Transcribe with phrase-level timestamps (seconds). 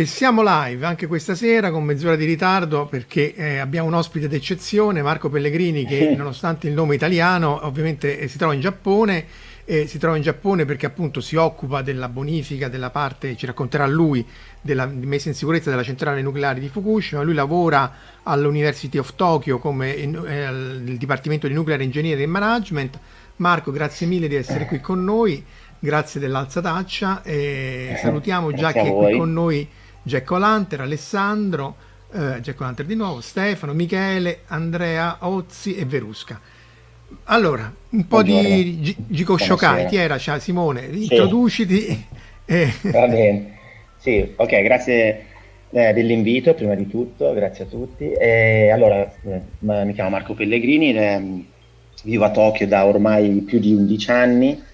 [0.00, 4.28] E siamo live anche questa sera con mezz'ora di ritardo perché eh, abbiamo un ospite
[4.28, 9.26] d'eccezione, Marco Pellegrini, che nonostante il nome italiano ovviamente eh, si trova in Giappone.
[9.66, 13.86] Eh, si trova in Giappone perché appunto si occupa della bonifica della parte, ci racconterà
[13.86, 14.26] lui,
[14.62, 17.20] della messa in sicurezza della centrale nucleare di Fukushima.
[17.20, 17.92] Lui lavora
[18.22, 22.98] all'University of Tokyo come eh, nel Dipartimento di Nuclear Engineering e Management.
[23.36, 25.44] Marco, grazie mille di essere qui con noi,
[25.78, 29.68] grazie dell'alzataccia e salutiamo già che è qui con noi
[30.02, 31.76] Jack O'Lanter, Alessandro,
[32.12, 36.40] eh, Jack O'Lanter di nuovo, Stefano, Michele, Andrea, Ozzi e Verusca.
[37.24, 38.48] Allora, un po' Buongiorno.
[38.48, 41.02] di Gico Shokai, ti era, ciao Simone, sì.
[41.02, 42.06] introduciti.
[42.44, 42.72] E...
[42.82, 43.58] Va bene,
[43.98, 45.26] sì, ok, grazie
[45.70, 48.12] eh, dell'invito prima di tutto, grazie a tutti.
[48.12, 51.44] E, allora, eh, mi chiamo Marco Pellegrini, eh,
[52.04, 54.68] vivo a Tokyo da ormai più di 11 anni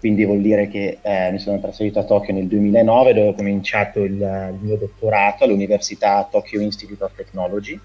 [0.00, 4.02] quindi vuol dire che eh, mi sono trasferito a Tokyo nel 2009 dove ho cominciato
[4.02, 7.78] il, il mio dottorato all'Università Tokyo Institute of Technology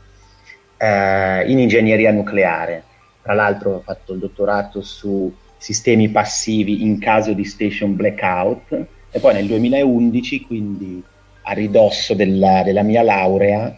[0.78, 2.84] eh, in ingegneria nucleare.
[3.22, 9.20] Tra l'altro ho fatto il dottorato su sistemi passivi in caso di station blackout e
[9.20, 11.04] poi nel 2011, quindi
[11.42, 13.78] a ridosso della, della mia laurea,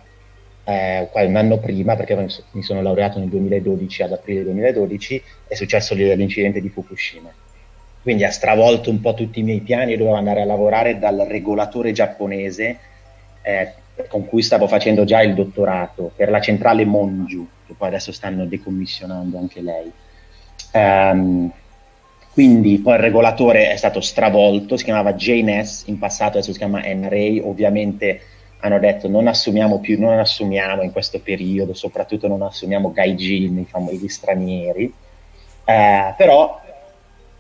[0.64, 5.96] eh, un anno prima, perché mi sono laureato nel 2012, ad aprile 2012, è successo
[5.96, 7.46] l'incidente di Fukushima
[8.08, 11.26] quindi ha stravolto un po' tutti i miei piani e dovevo andare a lavorare dal
[11.28, 12.78] regolatore giapponese
[13.42, 13.74] eh,
[14.08, 18.46] con cui stavo facendo già il dottorato per la centrale Monju, che poi adesso stanno
[18.46, 19.92] decommissionando anche lei.
[20.72, 21.52] Um,
[22.32, 26.84] quindi poi il regolatore è stato stravolto, si chiamava JNS, in passato adesso si chiama
[26.86, 28.22] NRA, ovviamente
[28.60, 33.66] hanno detto non assumiamo più, non assumiamo in questo periodo, soprattutto non assumiamo gaijin, i
[33.66, 34.94] famosi stranieri,
[35.66, 36.62] eh, però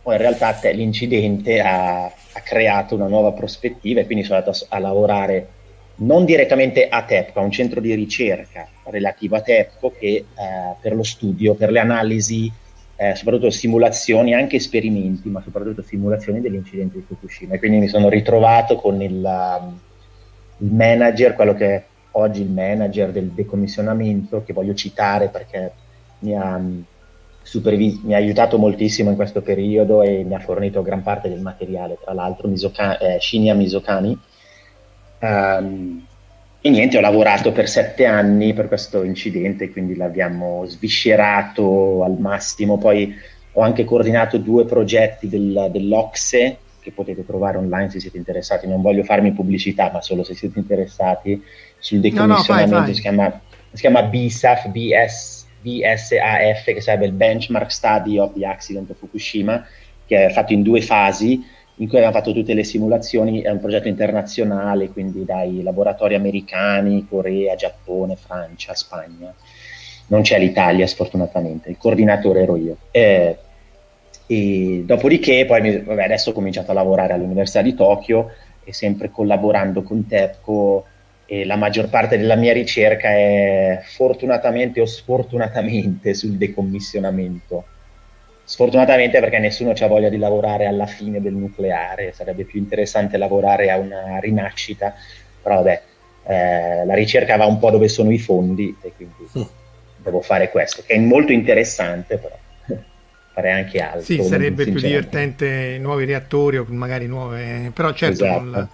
[0.07, 4.77] poi in realtà l'incidente ha, ha, creato una nuova prospettiva e quindi sono andato a,
[4.77, 5.47] a lavorare
[5.95, 10.25] non direttamente a TEPCO, a un centro di ricerca relativo a TEPCO che eh,
[10.79, 12.49] per lo studio, per le analisi,
[12.95, 17.55] eh, soprattutto simulazioni, anche esperimenti, ma soprattutto simulazioni dell'incidente di Fukushima.
[17.55, 19.77] E quindi mi sono ritrovato con il, um,
[20.59, 25.71] il manager, quello che è oggi il manager del decommissionamento, che voglio citare perché
[26.19, 26.57] mi ha
[27.47, 31.39] supervis- mi ha aiutato moltissimo in questo periodo e mi ha fornito gran parte del
[31.39, 34.17] materiale, tra l'altro Misoka- eh, Shinya Misokani.
[35.19, 36.05] Um,
[36.59, 42.77] e niente, ho lavorato per sette anni per questo incidente, quindi l'abbiamo sviscerato al massimo.
[42.77, 43.15] Poi
[43.53, 48.67] ho anche coordinato due progetti del, dell'Ocse che potete trovare online se siete interessati.
[48.67, 51.41] Non voglio farmi pubblicità, ma solo se siete interessati
[51.77, 52.73] sul decommissionamento.
[52.73, 52.95] No, no, fai, fai.
[52.95, 53.41] Si, chiama,
[53.71, 55.36] si chiama BSAF, BS
[55.67, 59.65] BSAF, che sarebbe il Benchmark Study of the Accident of Fukushima,
[60.05, 61.43] che è fatto in due fasi,
[61.79, 67.05] in cui abbiamo fatto tutte le simulazioni, è un progetto internazionale, quindi dai laboratori americani,
[67.07, 69.33] Corea, Giappone, Francia, Spagna.
[70.07, 72.77] Non c'è l'Italia, sfortunatamente, il coordinatore ero io.
[72.91, 73.37] Eh,
[74.25, 78.31] e dopodiché, poi mi, vabbè, adesso ho cominciato a lavorare all'Università di Tokyo
[78.63, 80.85] e sempre collaborando con TEPCO
[81.29, 87.65] e la maggior parte della mia ricerca è fortunatamente o sfortunatamente sul decommissionamento.
[88.45, 93.69] Sfortunatamente perché nessuno ha voglia di lavorare alla fine del nucleare, sarebbe più interessante lavorare
[93.69, 94.95] a una rinascita,
[95.43, 95.81] però vabbè,
[96.27, 99.41] eh, la ricerca va un po' dove sono i fondi e quindi mm.
[99.97, 102.37] devo fare questo, che è molto interessante però
[103.33, 104.01] fare anche altro.
[104.01, 108.49] Sì, sarebbe più divertente nuovi reattori o magari nuove, però certo esatto.
[108.49, 108.67] Col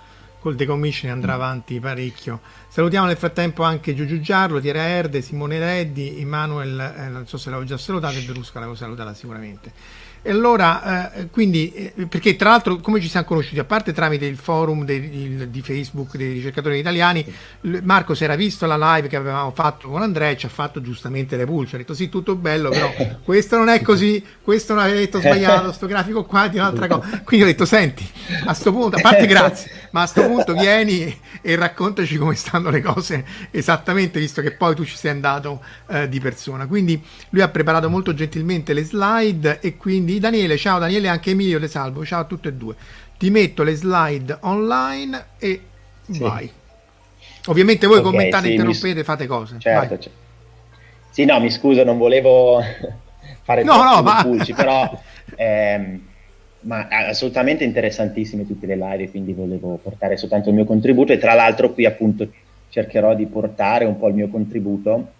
[0.43, 2.41] col decommissioning andrà avanti parecchio.
[2.67, 7.49] Salutiamo nel frattempo anche Giugiu Giarlo, Tiera Erde, Simone Reddi, Emanuel, eh, non so se
[7.49, 9.71] l'avevo già salutato, e Berlusca l'avevo salutata sicuramente.
[10.25, 13.59] E allora, eh, quindi, eh, perché tra l'altro, come ci siamo conosciuti?
[13.59, 17.25] A parte tramite il forum de, il, di Facebook dei ricercatori italiani,
[17.83, 20.81] Marco si era visto la live che avevamo fatto con Andrea e ci ha fatto
[20.81, 21.75] giustamente le pulce.
[21.75, 22.89] Ha detto sì, tutto bello, però
[23.21, 27.21] questo non è così, questo non avete detto sbagliato, sto grafico qua di un'altra cosa.
[27.25, 28.09] Quindi ho detto, senti,
[28.45, 32.69] a sto punto, a parte grazie, ma a sto punto vieni e raccontaci come stanno
[32.69, 36.67] le cose esattamente, visto che poi tu ci sei andato eh, di persona.
[36.67, 41.31] Quindi lui ha preparato molto gentilmente le slide e quindi quindi Daniele, ciao Daniele, anche
[41.31, 42.75] Emilio le salvo, ciao a tutte e due.
[43.17, 45.61] Ti metto le slide online e
[46.09, 46.19] sì.
[46.19, 46.51] vai.
[47.45, 49.03] Ovviamente voi okay, commentate, sì, interrompete, mi...
[49.03, 49.55] fate cose.
[49.59, 50.09] Certo, certo,
[51.09, 52.59] Sì, no, mi scuso, non volevo
[53.43, 54.23] fare no, no, ma...
[54.23, 54.99] pulci, però
[55.35, 56.01] ehm,
[56.63, 61.33] ma assolutamente interessantissime tutte le live, quindi volevo portare soltanto il mio contributo e tra
[61.33, 62.27] l'altro qui appunto
[62.69, 65.11] cercherò di portare un po' il mio contributo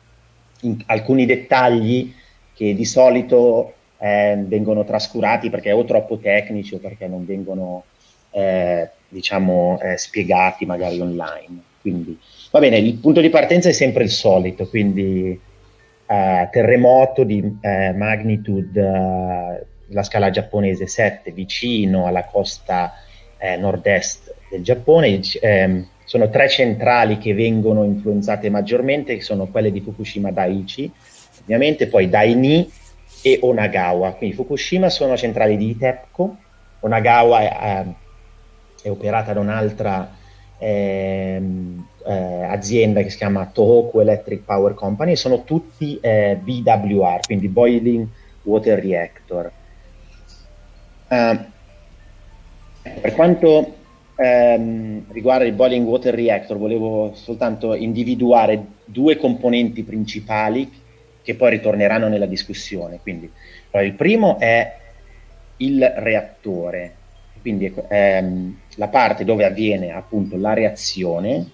[0.62, 2.14] in alcuni dettagli
[2.54, 7.84] che di solito eh, vengono trascurati perché o troppo tecnici o perché non vengono
[8.32, 11.62] eh, diciamo eh, spiegati magari online.
[11.82, 12.18] Quindi
[12.52, 15.40] va bene, il punto di partenza è sempre il solito, quindi
[16.06, 22.94] eh, terremoto di eh, magnitude la scala giapponese 7 vicino alla costa
[23.58, 25.20] nord-est del Giappone.
[25.42, 30.92] Ehm, sono tre centrali che vengono influenzate maggiormente, che sono quelle di Fukushima Daiichi,
[31.42, 32.70] ovviamente, poi Daini
[33.22, 34.14] e Onagawa.
[34.14, 36.38] Quindi Fukushima sono centrali di TEPCO,
[36.82, 37.86] Onagawa è,
[38.84, 40.16] è operata da un'altra
[40.60, 41.42] eh,
[42.06, 48.08] eh, azienda che si chiama Tohoku Electric Power Company, sono tutti eh, BWR, quindi Boiling
[48.44, 49.52] Water Reactor.
[51.14, 51.38] Uh,
[53.02, 53.76] per quanto
[54.16, 60.82] ehm, riguarda il Boiling Water Reactor, volevo soltanto individuare due componenti principali
[61.22, 63.00] che poi ritorneranno nella discussione.
[63.02, 63.32] Quindi,
[63.72, 64.76] il primo è
[65.58, 66.96] il reattore,
[67.42, 71.50] quindi ehm, la parte dove avviene appunto la reazione,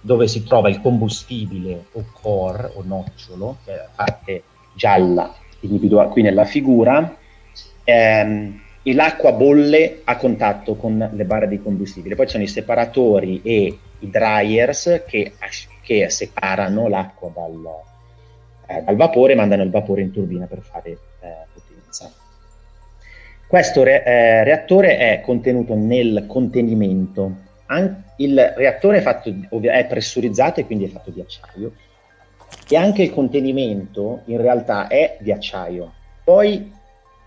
[0.00, 4.42] dove si trova il combustibile o core o nocciolo, che è la parte
[4.74, 7.16] gialla individuale qui nella figura,
[7.84, 12.14] ehm, e l'acqua bolle a contatto con le barre di combustibile.
[12.14, 15.32] Poi ci sono i separatori e i dryers che,
[15.80, 17.64] che separano l'acqua dal,
[18.66, 22.12] eh, dal vapore, mandano il vapore in turbina per fare eh, potenza.
[23.46, 27.36] Questo re- eh, reattore è contenuto nel contenimento.
[27.66, 29.32] An- il reattore è, fatto,
[29.62, 31.72] è pressurizzato e quindi è fatto di acciaio
[32.68, 35.92] e anche il contenimento in realtà è di acciaio.
[36.22, 36.72] Poi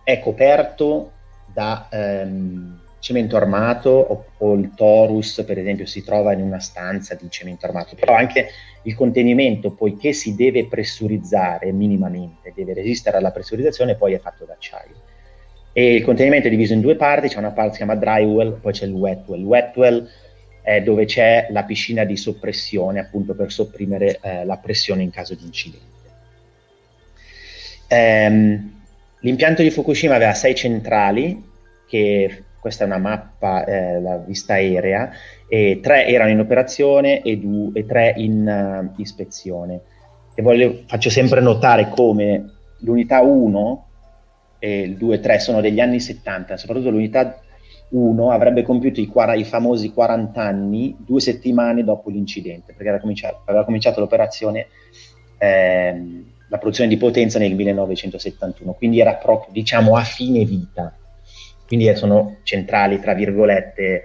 [0.04, 1.12] è coperto
[1.58, 7.16] da ehm, cemento armato o, o, il torus, per esempio, si trova in una stanza
[7.16, 8.50] di cemento armato, però anche
[8.84, 14.94] il contenimento, poiché si deve pressurizzare minimamente, deve resistere alla pressurizzazione, poi è fatto d'acciaio.
[15.74, 18.24] E il contenimento è diviso in due parti, c'è una parte che si chiama dry
[18.24, 19.40] well, poi c'è il wet well.
[19.40, 20.10] Il wet
[20.62, 25.34] è dove c'è la piscina di soppressione, appunto per sopprimere eh, la pressione in caso
[25.34, 25.86] di incidente.
[27.88, 28.77] Ehm,
[29.22, 31.44] l'impianto di Fukushima aveva sei centrali
[31.88, 35.10] che questa è una mappa, eh, la vista aerea,
[35.48, 39.82] e tre erano in operazione e, due, e tre in uh, ispezione.
[40.36, 43.86] E voglio, faccio sempre notare come l'unità 1
[44.60, 47.40] e il 2 e 3 sono degli anni 70, soprattutto l'unità
[47.90, 53.64] 1 avrebbe compiuto i, i, famosi 40 anni due settimane dopo l'incidente, perché cominciato, aveva
[53.64, 54.68] cominciato l'operazione,
[55.38, 60.94] ehm, la produzione di potenza nel 1971, quindi era proprio, diciamo, a fine vita
[61.68, 64.04] quindi sono centrali, tra virgolette,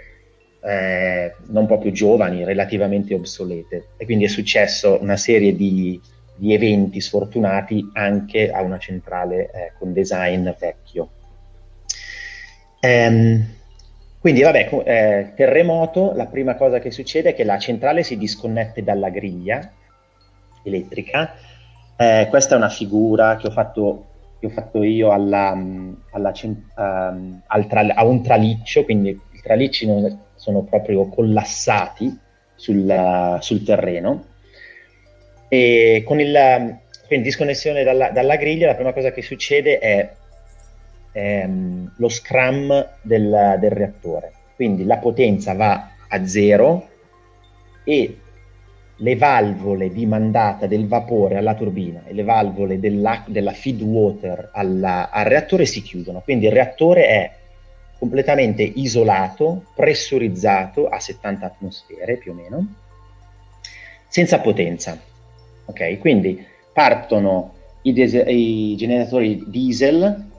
[0.60, 3.90] eh, non proprio giovani, relativamente obsolete.
[3.96, 5.98] E quindi è successo una serie di,
[6.34, 11.10] di eventi sfortunati anche a una centrale eh, con design vecchio.
[12.80, 13.46] Ehm,
[14.18, 18.82] quindi, vabbè, eh, terremoto, la prima cosa che succede è che la centrale si disconnette
[18.82, 19.70] dalla griglia
[20.64, 21.34] elettrica.
[22.02, 24.06] Eh, questa è una figura che ho fatto
[24.40, 25.50] che ho fatto io alla,
[26.10, 26.32] alla,
[26.74, 29.88] um, tra, a un traliccio, quindi i tralicci
[30.34, 32.18] sono proprio collassati
[32.56, 34.24] sul, sul terreno.
[35.46, 40.12] E con il, quindi disconnessione dalla, dalla, griglia, la prima cosa che succede è
[41.12, 44.32] ehm, lo scrum del, del reattore.
[44.56, 46.88] Quindi la potenza va a zero
[47.84, 48.21] e
[49.02, 54.50] le valvole di mandata del vapore alla turbina e le valvole della, della feed water
[54.52, 56.20] alla, al reattore si chiudono.
[56.20, 57.32] Quindi il reattore è
[57.98, 62.74] completamente isolato, pressurizzato a 70 atmosfere più o meno,
[64.08, 64.96] senza potenza.
[65.64, 70.30] Ok, quindi partono i, des- i generatori diesel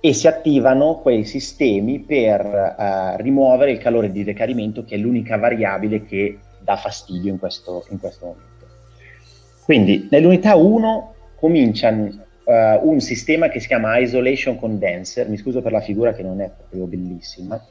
[0.00, 5.38] e si attivano quei sistemi per uh, rimuovere il calore di decadimento che è l'unica
[5.38, 8.66] variabile che dà fastidio in questo, in questo momento.
[9.64, 12.12] Quindi nell'unità 1 comincia uh,
[12.88, 16.50] un sistema che si chiama Isolation Condenser, mi scuso per la figura che non è
[16.50, 17.62] proprio bellissima,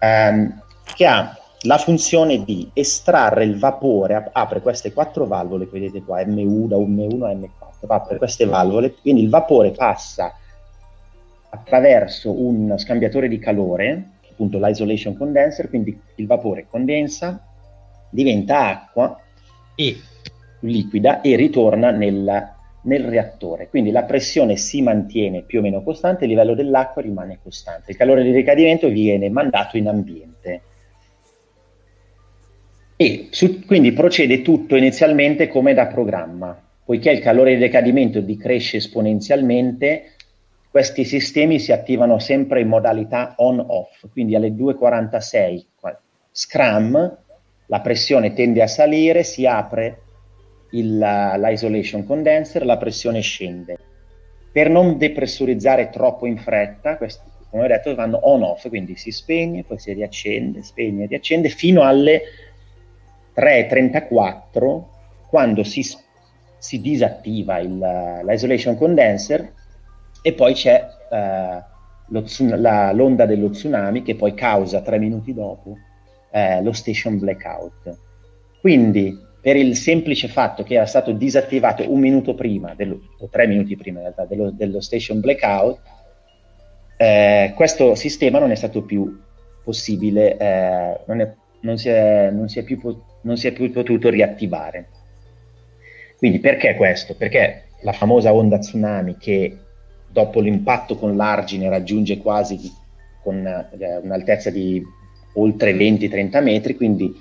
[0.00, 0.62] um,
[0.94, 6.20] che ha la funzione di estrarre il vapore, apre queste quattro valvole che vedete qua,
[6.20, 10.34] M1 da M1 a M4, apre queste valvole, quindi il vapore passa
[11.50, 17.47] attraverso un scambiatore di calore, appunto l'isolation condenser, quindi il vapore condensa,
[18.10, 19.20] diventa acqua
[19.74, 20.00] e
[20.60, 23.68] liquida e ritorna nel, nel reattore.
[23.68, 27.92] Quindi la pressione si mantiene più o meno costante, il livello dell'acqua rimane costante.
[27.92, 30.62] Il calore di ricadimento viene mandato in ambiente.
[32.96, 36.60] E su, quindi procede tutto inizialmente come da programma.
[36.84, 40.14] Poiché il calore di decadimento decresce esponenzialmente,
[40.70, 45.64] questi sistemi si attivano sempre in modalità on-off, quindi alle 2.46
[46.32, 47.18] Scrum
[47.68, 50.00] la pressione tende a salire, si apre
[50.70, 53.78] il, l'isolation condenser, la pressione scende.
[54.50, 59.64] Per non depressurizzare troppo in fretta, questi, come ho detto, vanno on-off, quindi si spegne,
[59.64, 62.22] poi si riaccende, spegne, riaccende, fino alle
[63.36, 64.82] 3.34,
[65.28, 65.86] quando si,
[66.56, 69.52] si disattiva il, l'isolation condenser
[70.22, 71.62] e poi c'è eh,
[72.06, 72.24] lo,
[72.56, 75.76] la, l'onda dello tsunami che poi causa tre minuti dopo
[76.30, 77.98] eh, lo station blackout.
[78.60, 83.46] Quindi per il semplice fatto che era stato disattivato un minuto prima, dello, o tre
[83.46, 85.80] minuti prima in realtà, dello, dello station blackout,
[86.96, 89.20] eh, questo sistema non è stato più
[89.62, 92.78] possibile, eh, non, è, non, si è, non, si più,
[93.22, 94.88] non si è più potuto riattivare.
[96.16, 97.14] Quindi perché questo?
[97.14, 99.56] Perché la famosa onda tsunami che
[100.10, 102.58] dopo l'impatto con l'argine raggiunge quasi
[103.22, 104.82] con eh, un'altezza di
[105.38, 107.14] oltre 20-30 metri, quindi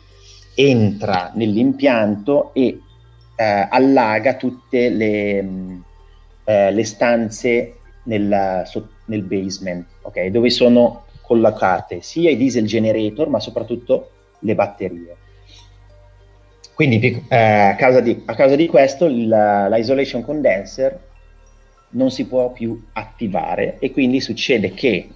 [0.55, 2.79] entra nell'impianto e
[3.35, 5.83] eh, allaga tutte le, mh,
[6.45, 13.27] eh, le stanze nel, so, nel basement, okay, dove sono collocate sia i diesel generator
[13.27, 15.15] ma soprattutto le batterie.
[16.73, 21.05] Quindi eh, a, causa di, a, causa di, questo il, l'isolation condenser
[21.89, 25.09] non si può più attivare e quindi succede che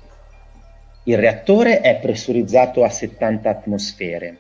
[1.04, 4.38] il reattore è pressurizzato a 70 atmosfere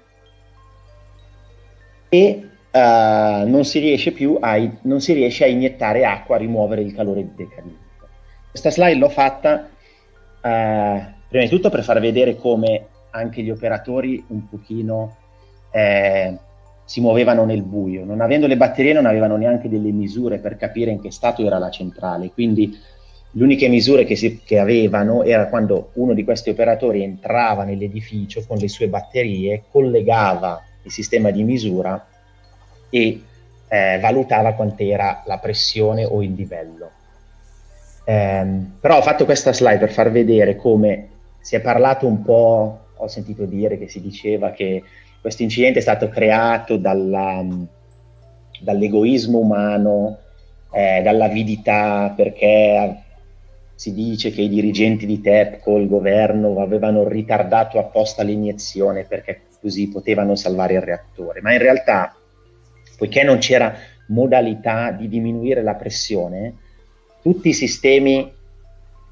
[2.09, 2.77] e uh,
[3.47, 7.21] non, si riesce più a, non si riesce a iniettare acqua a rimuovere il calore
[7.23, 8.07] di decadimento.
[8.49, 9.69] Questa slide l'ho fatta
[10.41, 15.17] uh, prima di tutto per far vedere come anche gli operatori un pochino
[15.71, 16.37] eh,
[16.85, 18.03] si muovevano nel buio.
[18.03, 21.57] Non avendo le batterie non avevano neanche delle misure per capire in che stato era
[21.57, 22.77] la centrale, quindi
[23.33, 28.43] le uniche misure che, si, che avevano era quando uno di questi operatori entrava nell'edificio
[28.45, 32.07] con le sue batterie, collegava il sistema di misura
[32.89, 33.21] e
[33.67, 36.91] eh, valutava quant'era la pressione o il livello.
[38.03, 38.45] Eh,
[38.79, 41.07] però ho fatto questa slide per far vedere come
[41.39, 44.83] si è parlato un po', ho sentito dire che si diceva che
[45.21, 47.45] questo incidente è stato creato dalla,
[48.59, 50.17] dall'egoismo umano,
[50.73, 53.03] eh, dall'avidità, perché
[53.81, 59.89] si dice che i dirigenti di TEPCO, il governo, avevano ritardato apposta l'iniezione perché così
[59.89, 62.15] potevano salvare il reattore, ma in realtà,
[62.95, 63.73] poiché non c'era
[64.09, 66.57] modalità di diminuire la pressione,
[67.23, 68.31] tutti i sistemi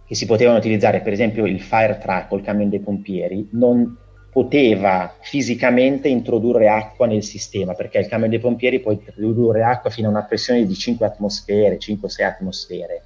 [0.05, 3.97] che si potevano utilizzare, per esempio il fire truck o il camion dei pompieri, non
[4.31, 10.09] poteva fisicamente introdurre acqua nel sistema, perché il camion dei pompieri può introdurre acqua fino
[10.09, 13.01] a una pressione di 5 atmosfere, 5-6 atmosfere.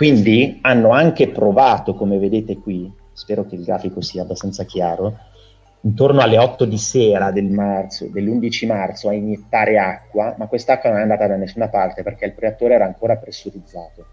[0.00, 5.14] Quindi hanno anche provato, come vedete qui, spero che il grafico sia abbastanza chiaro,
[5.82, 11.00] intorno alle 8 di sera del marzo, dell'11 marzo a iniettare acqua, ma quest'acqua non
[11.00, 14.06] è andata da nessuna parte perché il reattore era ancora pressurizzato.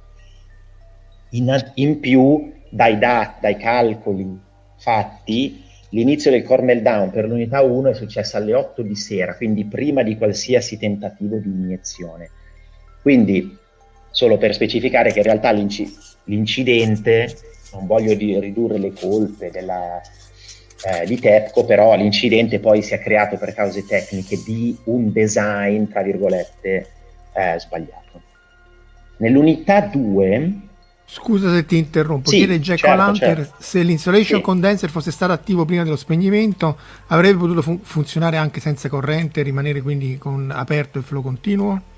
[1.29, 4.37] In, in più, dai, dat, dai calcoli
[4.75, 9.63] fatti, L'inizio del core meltdown per l'unità 1 è successo alle 8 di sera, quindi
[9.63, 12.29] prima di qualsiasi tentativo di iniezione.
[13.01, 13.57] Quindi,
[14.17, 17.37] solo per specificare che in realtà l'inci- l'incidente,
[17.73, 22.99] non voglio di ridurre le colpe della, eh, di TEPCO, però l'incidente poi si è
[22.99, 26.87] creato per cause tecniche di un design, tra virgolette,
[27.31, 28.21] eh, sbagliato.
[29.17, 30.61] Nell'unità 2
[31.05, 33.55] Scusa se ti interrompo, sì, chiede Jack certo, O'Lantern certo.
[33.59, 34.43] se l'insolation sì.
[34.43, 36.75] condenser fosse stato attivo prima dello spegnimento
[37.07, 41.95] avrebbe potuto fun- funzionare anche senza corrente e rimanere quindi con aperto e flow continuo?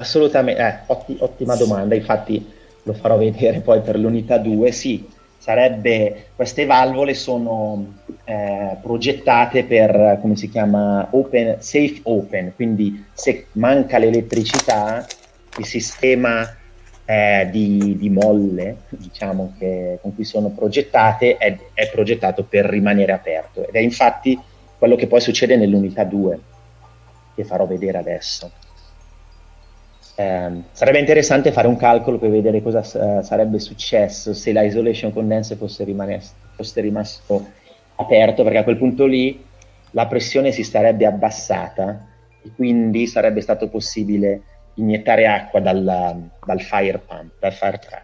[0.00, 2.50] Assolutamente, eh, otti- ottima domanda, infatti
[2.84, 10.18] lo farò vedere poi per l'unità 2, sì, sarebbe, queste valvole sono eh, progettate per,
[10.22, 15.04] come si chiama, open, safe open, quindi se manca l'elettricità,
[15.58, 16.48] il sistema
[17.04, 23.12] eh, di, di, molle, diciamo, che, con cui sono progettate, è, è progettato per rimanere
[23.12, 23.68] aperto.
[23.68, 24.38] Ed è infatti
[24.78, 26.38] quello che poi succede nell'unità 2,
[27.34, 28.50] che farò vedere adesso.
[30.20, 35.14] Eh, sarebbe interessante fare un calcolo per vedere cosa uh, sarebbe successo se la isolation
[35.14, 37.46] condenser fosse, rimanes- fosse rimasto
[37.94, 39.42] aperto, perché a quel punto lì
[39.92, 42.06] la pressione si sarebbe abbassata
[42.42, 44.42] e quindi sarebbe stato possibile
[44.74, 48.02] iniettare acqua dal, dal fire pump, dal fire truck.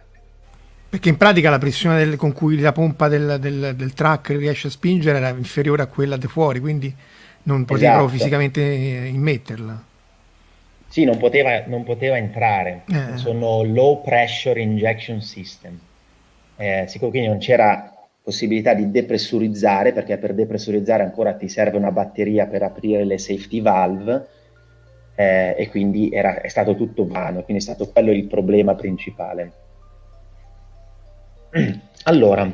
[0.89, 4.67] Perché in pratica la pressione del, con cui la pompa del, del, del, truck riesce
[4.67, 6.91] a spingere era inferiore a quella di fuori, quindi
[7.43, 8.07] non poteva esatto.
[8.07, 9.86] fisicamente immetterla.
[10.87, 12.83] Sì, non poteva, non poteva entrare.
[12.89, 13.17] Eh.
[13.17, 15.79] Sono low pressure injection system.
[16.55, 21.91] Eh, sicuro quindi non c'era possibilità di depressurizzare, perché per depressurizzare ancora ti serve una
[21.91, 24.27] batteria per aprire le safety valve,
[25.15, 29.51] eh, e quindi era, è stato tutto vano, quindi è stato quello il problema principale.
[32.03, 32.49] Allora,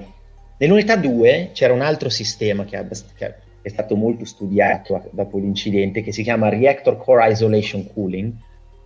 [0.58, 6.04] nell'unità 2 c'era un altro sistema che, ha, che è stato molto studiato dopo l'incidente,
[6.04, 8.34] che si chiama Reactor Core Isolation Cooling,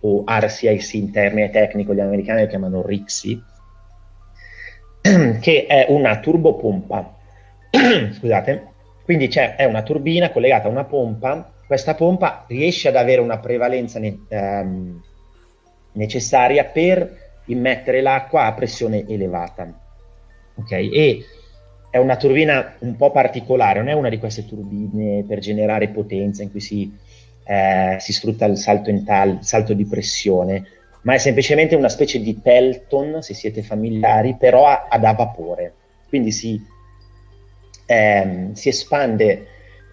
[0.00, 3.42] o RCIC in termine tecnico, gli americani lo chiamano RICSI,
[5.40, 7.16] che è una turbopompa.
[8.12, 8.66] Scusate,
[9.04, 13.98] quindi è una turbina collegata a una pompa, questa pompa riesce ad avere una prevalenza
[13.98, 15.02] ne, um,
[15.92, 19.68] necessaria per immettere l'acqua a pressione elevata.
[20.54, 21.24] Ok, e
[21.90, 26.42] è una turbina un po' particolare, non è una di queste turbine per generare potenza
[26.42, 26.92] in cui si,
[27.44, 30.66] eh, si sfrutta il salto, tal, salto di pressione,
[31.02, 35.72] ma è semplicemente una specie di Pelton, se siete familiari, però ad a vapore.
[36.08, 36.62] Quindi si,
[37.86, 39.46] ehm, si espande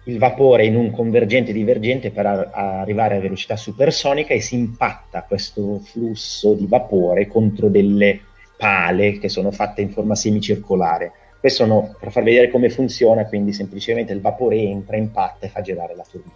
[0.04, 2.50] il vapore in un convergente divergente per a-
[2.80, 8.20] arrivare a velocità supersonica e si impatta questo flusso di vapore contro delle
[8.56, 11.12] pale che sono fatte in forma semicircolare
[11.46, 15.60] questo no, per far vedere come funziona, quindi semplicemente il vapore entra, impatta e fa
[15.60, 16.34] girare la turbina.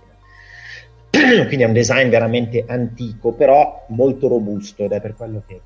[1.47, 5.61] quindi è un design veramente antico, però molto robusto ed è per quello che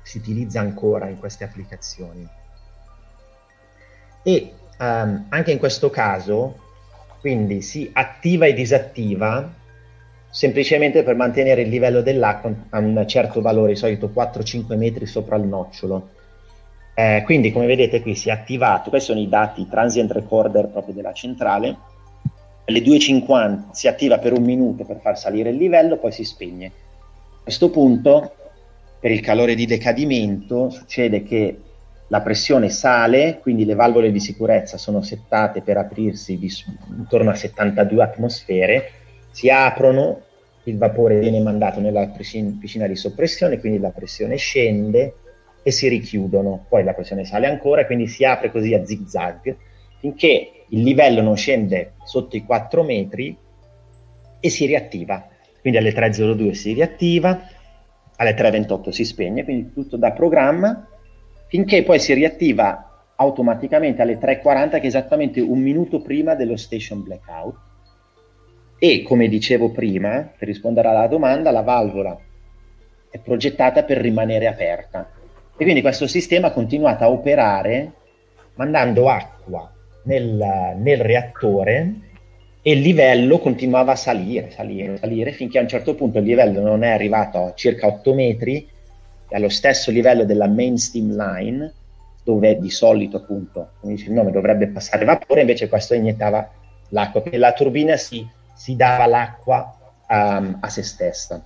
[0.00, 2.24] si utilizza ancora in queste applicazioni.
[4.22, 6.56] E um, anche in questo caso,
[7.18, 9.54] quindi si attiva e disattiva
[10.30, 15.34] semplicemente per mantenere il livello dell'acqua a un certo valore, di solito 4-5 metri sopra
[15.34, 16.10] il nocciolo
[16.98, 20.94] eh, quindi come vedete qui si è attivato, questi sono i dati transient recorder proprio
[20.94, 21.76] della centrale,
[22.64, 26.66] alle 2.50 si attiva per un minuto per far salire il livello, poi si spegne.
[26.66, 28.34] A questo punto,
[28.98, 31.60] per il calore di decadimento, succede che
[32.08, 36.50] la pressione sale, quindi le valvole di sicurezza sono settate per aprirsi di,
[36.96, 38.90] intorno a 72 atmosfere,
[39.30, 40.22] si aprono,
[40.64, 45.14] il vapore viene mandato nella piscina di soppressione, quindi la pressione scende,
[45.68, 49.04] e si richiudono, poi la pressione sale ancora e quindi si apre così a zig
[49.04, 49.54] zag
[49.98, 53.36] finché il livello non scende sotto i 4 metri
[54.40, 55.28] e si riattiva.
[55.60, 57.38] Quindi alle 3.02 si riattiva,
[58.16, 60.88] alle 3.28 si spegne, quindi tutto da programma,
[61.48, 67.02] finché poi si riattiva automaticamente alle 3.40 che è esattamente un minuto prima dello station
[67.02, 67.56] blackout.
[68.78, 72.18] E come dicevo prima, per rispondere alla domanda, la valvola
[73.10, 75.16] è progettata per rimanere aperta
[75.58, 77.92] e quindi questo sistema ha continuato a operare
[78.54, 79.68] mandando acqua
[80.04, 81.94] nel, nel reattore
[82.62, 86.60] e il livello continuava a salire, salire, salire, finché a un certo punto il livello
[86.60, 88.68] non è arrivato a circa 8 metri,
[89.30, 91.72] allo stesso livello della main steam line,
[92.22, 96.48] dove di solito appunto, come dice il nome, dovrebbe passare vapore, invece questo iniettava
[96.90, 99.76] l'acqua, perché la turbina si, si dava l'acqua
[100.08, 101.42] um, a se stessa,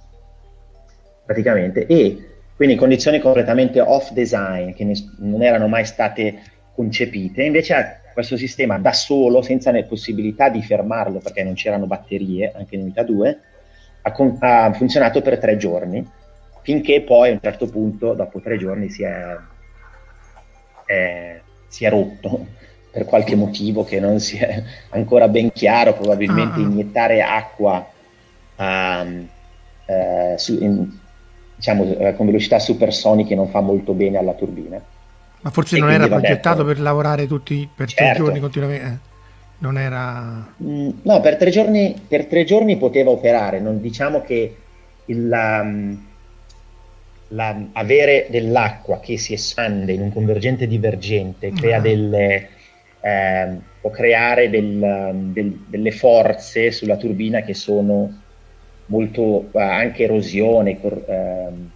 [1.24, 1.86] praticamente.
[1.86, 2.31] E
[2.62, 6.40] quindi condizioni completamente off design che non erano mai state
[6.76, 12.52] concepite, invece questo sistema da solo, senza ne possibilità di fermarlo perché non c'erano batterie,
[12.54, 13.38] anche in unità 2,
[14.02, 16.08] ha, con- ha, funzionato per tre giorni,
[16.62, 19.36] finché poi a un certo punto, dopo tre giorni, si è,
[20.84, 22.46] è, si è rotto
[22.92, 26.70] per qualche motivo che non si è ancora ben chiaro, probabilmente uh-huh.
[26.70, 27.84] iniettare acqua
[28.54, 29.28] um,
[29.86, 31.00] uh, su, in,
[31.62, 34.82] diciamo, eh, con velocità supersoniche non fa molto bene alla turbina.
[35.42, 38.14] Ma forse e non era progettato detto, per lavorare tutti per certo.
[38.14, 38.86] tre giorni continuamente?
[38.86, 39.10] Eh,
[39.58, 40.52] non era...
[40.60, 44.56] Mm, no, per tre, giorni, per tre giorni poteva operare, non diciamo che
[45.04, 45.64] il, la,
[47.28, 51.80] la, avere dell'acqua che si espande in un convergente divergente crea Ah.
[51.80, 52.48] delle,
[53.00, 58.21] ehm, può creare del- del- delle forze sulla turbina che sono
[58.86, 61.70] molto eh, anche erosione cor- ehm,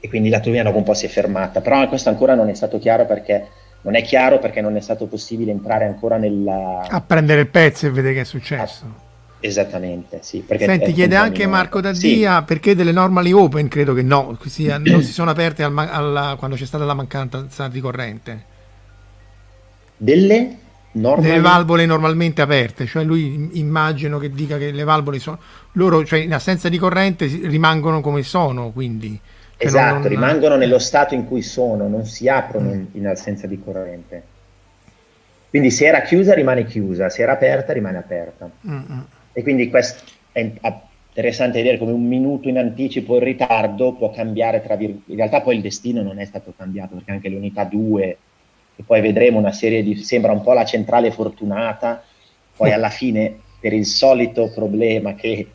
[0.00, 2.78] e quindi la dopo un po' si è fermata però questo ancora non è stato
[2.78, 3.48] chiaro perché
[3.82, 7.86] non è chiaro perché non è stato possibile entrare ancora nella A prendere il pezzo
[7.86, 9.08] e vedere che è successo.
[9.40, 11.46] esattamente sì perché Senti, chiede anche.
[11.46, 11.82] Marco Sì.
[11.82, 16.36] Daddia perché delle normali open credo che no, sia- non si sono aperte al alla-
[16.38, 18.44] quando c'è stata la mancanza di corrente.
[19.96, 20.56] delle
[20.92, 25.38] normali Delle valvole normalmente aperte, cioè lui im- immagino che dica che le valvole sono
[25.72, 29.18] loro, cioè in assenza di corrente rimangono come sono, quindi
[29.56, 33.06] cioè, Esatto, non- non- rimangono nello stato in cui sono, non si aprono in, in
[33.06, 34.22] assenza di corrente.
[35.50, 38.48] Quindi se era chiusa rimane chiusa, se era aperta rimane aperta.
[38.68, 39.00] Mm, mm.
[39.32, 44.62] E quindi questo è interessante vedere come un minuto in anticipo il ritardo può cambiare
[44.62, 48.16] tra vir- In realtà poi il destino non è stato cambiato perché anche l'unità 2,
[48.80, 49.96] che poi vedremo una serie di...
[49.96, 52.02] sembra un po' la centrale fortunata,
[52.56, 55.46] poi alla fine per il solito problema che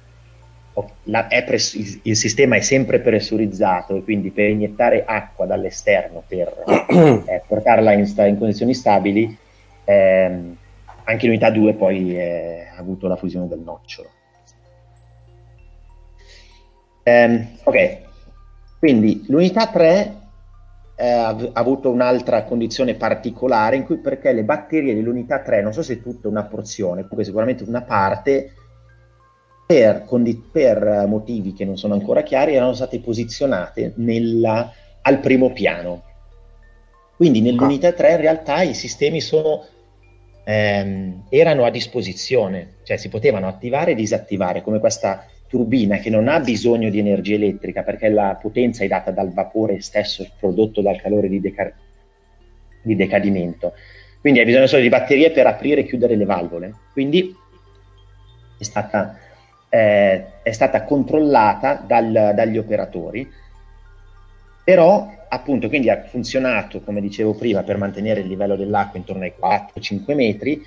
[1.03, 6.23] la- è press- il, il sistema è sempre pressurizzato e quindi per iniettare acqua dall'esterno
[6.27, 6.53] per
[7.25, 9.35] eh, portarla in, sta- in condizioni stabili,
[9.85, 10.57] ehm,
[11.05, 14.09] anche l'unità 2 poi eh, ha avuto la fusione del nocciolo.
[17.03, 17.97] Ehm, ok,
[18.79, 20.23] quindi l'unità 3
[20.95, 25.61] eh, ha av- ha avuto un'altra condizione particolare in cui perché le batterie dell'unità 3,
[25.61, 28.53] non so se tutta una porzione, comunque sicuramente una parte,
[29.65, 35.19] per, condi- per eh, motivi che non sono ancora chiari, erano state posizionate nella- al
[35.19, 36.03] primo piano.
[37.15, 39.65] Quindi nell'unità 3 in realtà i sistemi sono,
[40.43, 45.25] ehm, erano a disposizione, cioè si potevano attivare e disattivare, come questa
[45.55, 49.79] turbina che non ha bisogno di energia elettrica perché la potenza è data dal vapore
[49.79, 51.73] stesso prodotto dal calore di, deca-
[52.81, 53.73] di decadimento.
[54.19, 56.73] Quindi hai bisogno solo di batterie per aprire e chiudere le valvole.
[56.91, 57.33] Quindi
[58.57, 59.17] è stata,
[59.69, 63.25] eh, è stata controllata dal- dagli operatori,
[64.61, 69.33] però appunto quindi ha funzionato, come dicevo prima, per mantenere il livello dell'acqua intorno ai
[69.39, 70.61] 4-5 metri,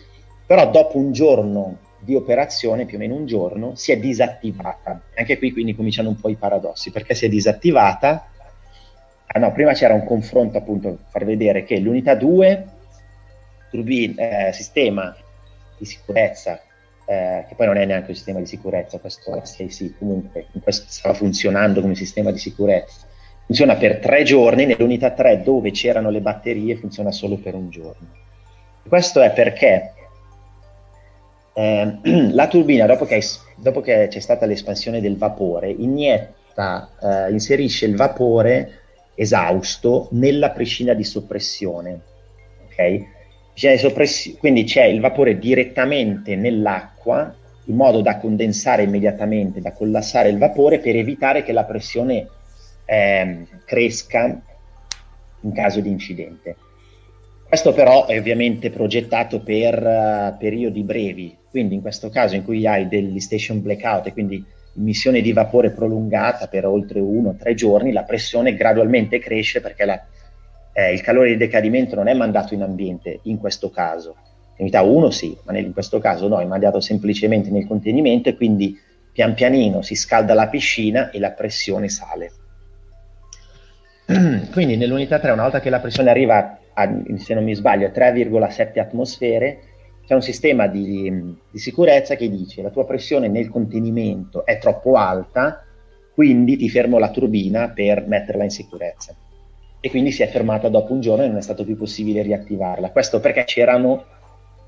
[0.46, 5.00] però dopo un giorno di operazione, più o meno un giorno, si è disattivata.
[5.16, 8.28] Anche qui quindi cominciano un po' i paradossi, perché si è disattivata?
[9.26, 12.66] Ah no, prima c'era un confronto appunto per far vedere che l'unità 2,
[13.70, 15.14] turbin- eh, sistema
[15.76, 16.60] di sicurezza,
[17.04, 21.80] eh, che poi non è neanche un sistema di sicurezza, questo sì, comunque stava funzionando
[21.80, 23.06] come sistema di sicurezza.
[23.44, 28.08] Funziona per tre giorni, nell'unità 3 dove c'erano le batterie funziona solo per un giorno.
[28.86, 29.92] Questo è perché
[31.58, 31.98] eh,
[32.32, 33.20] la turbina, dopo che,
[33.56, 38.82] dopo che c'è stata l'espansione del vapore, inietta, eh, inserisce il vapore
[39.16, 42.00] esausto nella piscina di soppressione.
[42.64, 43.06] Ok?
[43.52, 49.72] Piscina di soppress- quindi c'è il vapore direttamente nell'acqua in modo da condensare immediatamente, da
[49.72, 52.26] collassare il vapore per evitare che la pressione
[52.86, 54.40] ehm, cresca
[55.40, 56.56] in caso di incidente.
[57.46, 62.66] Questo però è ovviamente progettato per uh, periodi brevi, quindi in questo caso in cui
[62.66, 64.44] hai degli station blackout e quindi
[64.76, 69.84] emissione di vapore prolungata per oltre uno o tre giorni, la pressione gradualmente cresce perché
[69.84, 70.02] la,
[70.72, 74.16] eh, il calore di decadimento non è mandato in ambiente in questo caso.
[74.58, 78.36] In unità 1 sì, ma in questo caso no, è mandato semplicemente nel contenimento e
[78.36, 78.78] quindi
[79.12, 82.32] pian pianino si scalda la piscina e la pressione sale.
[84.52, 87.90] quindi nell'unità 3, una volta che la pressione arriva a, se non mi sbaglio, a
[87.90, 89.58] 3,7 atmosfere,
[90.08, 94.94] c'è un sistema di, di, sicurezza che dice la tua pressione nel contenimento è troppo
[94.94, 95.62] alta,
[96.14, 99.14] quindi ti fermo la turbina per metterla in sicurezza.
[99.78, 102.90] E quindi si è fermata dopo un giorno e non è stato più possibile riattivarla.
[102.90, 104.02] Questo perché c'erano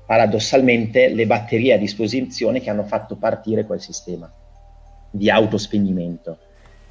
[0.05, 4.31] paradossalmente le batterie a disposizione che hanno fatto partire quel sistema
[5.09, 6.37] di autospegnimento.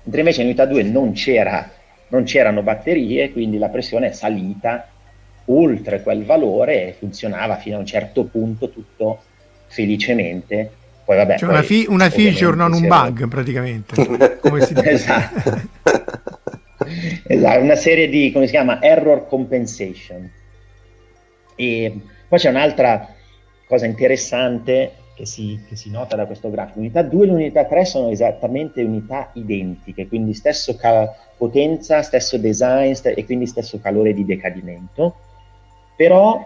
[0.03, 1.71] Mentre invece in unità 2 non, c'era,
[2.09, 4.89] non c'erano batterie, quindi la pressione è salita
[5.51, 9.23] oltre quel valore e funzionava fino a un certo punto tutto
[9.67, 10.71] felicemente.
[11.05, 14.91] Poi vabbè, cioè poi, una, fi- una feature, non un bug praticamente, come si dice.
[14.91, 15.61] esatto.
[17.27, 20.31] esatto, una serie di, come si chiama, error compensation.
[21.57, 23.13] E poi c'è un'altra
[23.67, 26.79] cosa interessante che si, che si nota da questo grafico.
[26.79, 32.93] L'unità 2 e l'unità 3 sono esattamente unità identiche, quindi stesso cal- potenza, stesso design
[32.93, 35.17] st- e quindi stesso calore di decadimento
[36.01, 36.43] però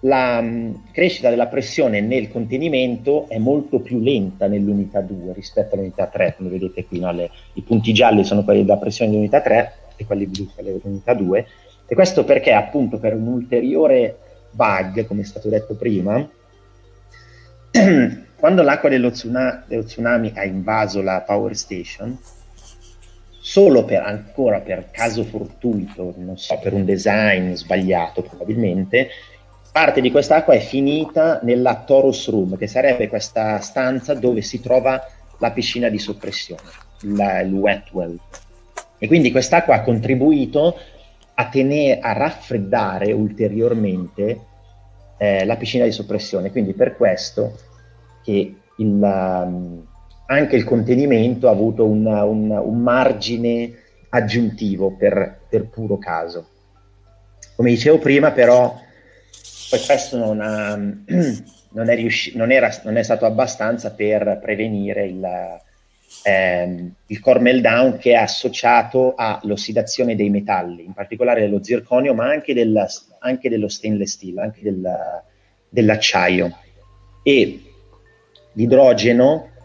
[0.00, 6.06] la mh, crescita della pressione nel contenimento è molto più lenta nell'unità 2 rispetto all'unità
[6.06, 7.12] 3, come vedete qui, no?
[7.12, 11.12] Le, i punti gialli sono quelli della pressione dell'unità 3 e quelli blu quelli dell'unità
[11.12, 11.46] 2,
[11.86, 14.16] e questo perché appunto per un ulteriore
[14.52, 16.26] bug, come è stato detto prima,
[18.40, 22.18] quando l'acqua dello, tsuna- dello tsunami ha invaso la power station,
[23.48, 29.08] solo per ancora per caso fortuito, non so, per un design sbagliato probabilmente,
[29.72, 35.02] parte di quest'acqua è finita nella Torus Room, che sarebbe questa stanza dove si trova
[35.38, 36.60] la piscina di soppressione,
[37.04, 38.18] la, il wet well.
[38.98, 40.76] E quindi quest'acqua ha contribuito
[41.32, 44.40] a, tenere, a raffreddare ulteriormente
[45.16, 46.50] eh, la piscina di soppressione.
[46.50, 47.58] Quindi per questo
[48.22, 49.86] che il, um,
[50.30, 53.72] anche il contenimento ha avuto un, un, un margine
[54.10, 56.48] aggiuntivo per, per, puro caso.
[57.56, 58.78] Come dicevo prima, però,
[59.70, 65.06] poi questo non, ha, non, è, riusci- non, era, non è stato abbastanza per prevenire
[65.06, 65.26] il,
[66.24, 72.28] ehm, il core meltdown che è associato all'ossidazione dei metalli, in particolare dello zirconio, ma
[72.28, 72.86] anche, del,
[73.20, 74.90] anche dello stainless steel, anche del,
[75.70, 76.54] dell'acciaio.
[77.22, 77.62] E
[78.52, 79.56] l'idrogeno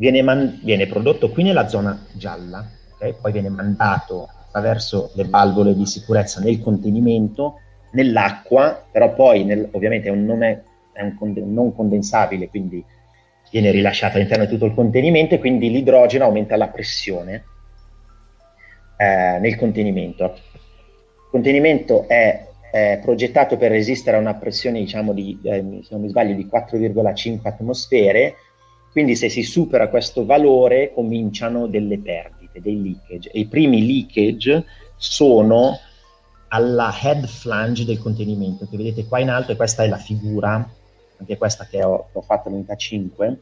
[0.00, 3.14] viene, man- viene, prodotto qui nella zona gialla, okay?
[3.20, 7.60] poi viene mandato attraverso le valvole di sicurezza nel contenimento,
[7.92, 10.58] nell'acqua, però poi nel, ovviamente è un, non, è,
[10.92, 12.82] è un conde- non condensabile, quindi
[13.50, 17.44] viene rilasciato all'interno di tutto il contenimento e quindi l'idrogeno aumenta la pressione
[18.96, 20.24] eh, nel contenimento.
[20.24, 26.00] Il contenimento è, è, progettato per resistere a una pressione, diciamo, di, eh, se non
[26.00, 28.36] mi sbaglio, di 4,5 atmosfere,
[28.92, 33.30] quindi se si supera questo valore cominciano delle perdite, dei leakage.
[33.30, 34.64] E I primi leakage
[34.96, 35.78] sono
[36.48, 40.68] alla head flange del contenimento, che vedete qua in alto e questa è la figura
[41.20, 43.40] anche questa che ho, ho fatto all'unità 5.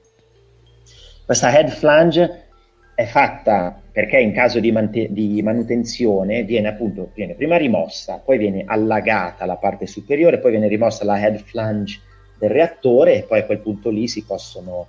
[1.24, 2.46] Questa head flange
[2.94, 8.38] è fatta perché in caso di, man- di, manutenzione viene appunto viene prima rimossa, poi
[8.38, 12.00] viene allagata la parte superiore, poi viene rimossa la head flange
[12.38, 14.87] del reattore e poi a quel punto lì si possono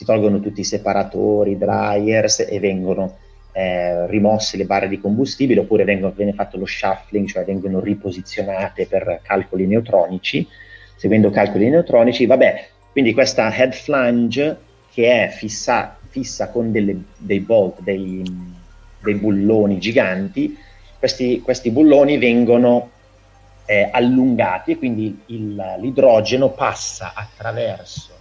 [0.00, 3.18] si tolgono tutti i separatori, i dryers e vengono
[3.52, 8.86] eh, rimosse le barre di combustibile oppure vengono, viene fatto lo shuffling, cioè vengono riposizionate
[8.86, 10.48] per calcoli neutronici.
[10.96, 14.56] Seguendo calcoli neutronici, vabbè, quindi questa head flange
[14.90, 18.22] che è fissa, fissa con delle, dei bolt, dei,
[19.02, 20.56] dei, bulloni giganti,
[20.98, 22.90] questi, questi bulloni vengono
[23.66, 28.18] eh, allungati e quindi il, l'idrogeno passa attraverso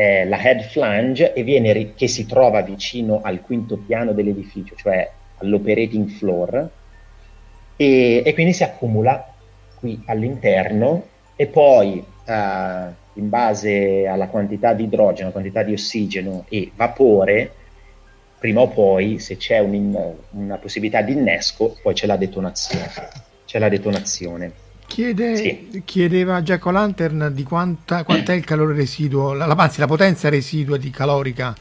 [0.00, 6.08] eh, la head flange viene, che si trova vicino al quinto piano dell'edificio, cioè all'operating
[6.08, 6.70] floor,
[7.76, 9.34] e, e quindi si accumula
[9.74, 11.04] qui all'interno
[11.36, 17.52] e poi eh, in base alla quantità di idrogeno, quantità di ossigeno e vapore,
[18.38, 22.88] prima o poi, se c'è un, una possibilità di innesco, poi c'è la detonazione.
[23.44, 24.50] C'è la detonazione.
[24.90, 25.82] Chiede, sì.
[25.84, 30.90] Chiedeva Jack O'Lantern di quanta, quant'è il calore residuo, la, anzi la potenza residua di
[30.90, 31.54] calorica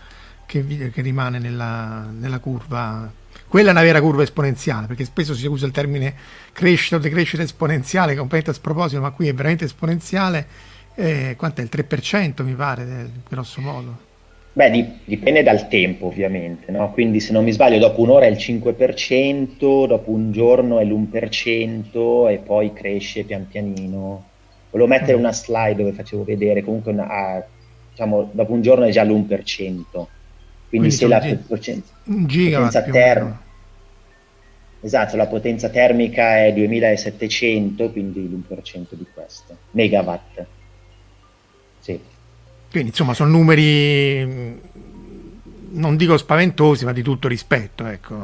[0.47, 3.11] che, che rimane nella, nella curva
[3.47, 6.15] quella è una vera curva esponenziale, perché spesso si usa il termine
[6.53, 10.47] crescita o decrescita esponenziale, completamente a sproposito, ma qui è veramente esponenziale.
[10.95, 14.08] Eh, quanto è il 3% mi pare, del, grosso modo?
[14.59, 16.91] Beh, di, dipende dal tempo ovviamente, no?
[16.91, 22.29] quindi se non mi sbaglio dopo un'ora è il 5%, dopo un giorno è l'1%
[22.29, 24.25] e poi cresce pian pianino.
[24.69, 25.19] Volevo mettere mm.
[25.19, 27.41] una slide dove facevo vedere, comunque una,
[27.89, 30.05] diciamo, dopo un giorno è già l'1%.
[30.67, 33.41] Quindi, se la potenza termica
[34.81, 40.45] esatto, la potenza termica è 2700, quindi l'1% di questo, megawatt.
[41.79, 42.17] Sì.
[42.69, 44.57] Quindi insomma sono numeri
[45.71, 48.15] non dico spaventosi, ma di tutto rispetto, ecco.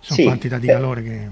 [0.00, 1.28] Sono sì, quantità di calore che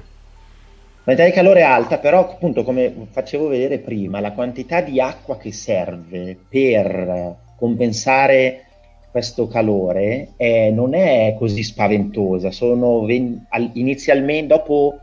[1.04, 5.52] quantità di calore alta, però appunto come facevo vedere prima, la quantità di acqua che
[5.52, 8.64] serve per compensare
[9.10, 12.50] questo calore eh, non è così spaventosa.
[12.50, 14.98] Sono ven- al- inizialmente, dopo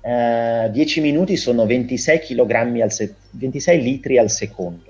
[0.00, 4.85] eh, 10 minuti, sono 26, kg al se- 26 litri al secondo.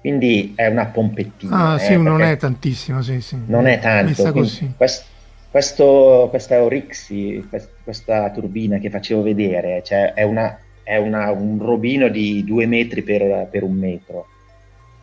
[0.00, 1.72] Quindi è una pompettina.
[1.72, 3.36] Ah, eh, sì, non è tantissimo, sì, sì.
[3.46, 4.32] Non è tanto.
[4.76, 5.04] Quest-
[5.50, 11.58] questo, questa Orixi, quest- questa turbina che facevo vedere, cioè è, una, è una, un
[11.58, 14.26] robino di due metri per, per un metro.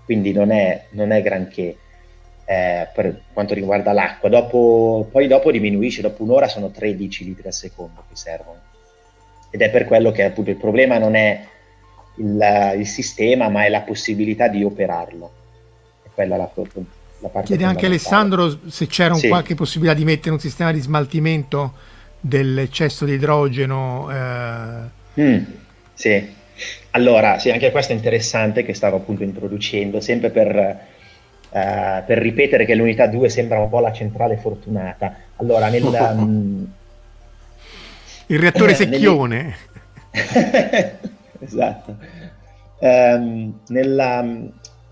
[0.05, 1.77] Quindi non è, non è granché
[2.45, 4.29] eh, per quanto riguarda l'acqua.
[4.29, 8.59] Dopo, poi dopo diminuisce, dopo un'ora sono 13 litri al secondo che servono.
[9.49, 11.41] Ed è per quello che appunto il problema non è
[12.15, 15.31] il, il sistema, ma è la possibilità di operarlo.
[16.03, 16.49] È quella la,
[17.19, 19.27] la parte Chiede anche Alessandro se c'era un sì.
[19.27, 21.73] qualche possibilità di mettere un sistema di smaltimento
[22.19, 24.09] dell'eccesso di idrogeno.
[24.11, 25.21] Eh...
[25.21, 25.43] Mm,
[25.93, 26.33] sì,
[26.91, 32.65] allora, sì, anche questo è interessante che stavo appunto introducendo, sempre per, eh, per ripetere
[32.65, 35.15] che l'unità 2 sembra un po' la centrale fortunata.
[35.37, 35.83] Allora, nel...
[35.83, 36.65] um,
[38.27, 39.55] Il reattore eh, secchione.
[41.45, 41.97] esatto.
[42.79, 44.21] Um, nella,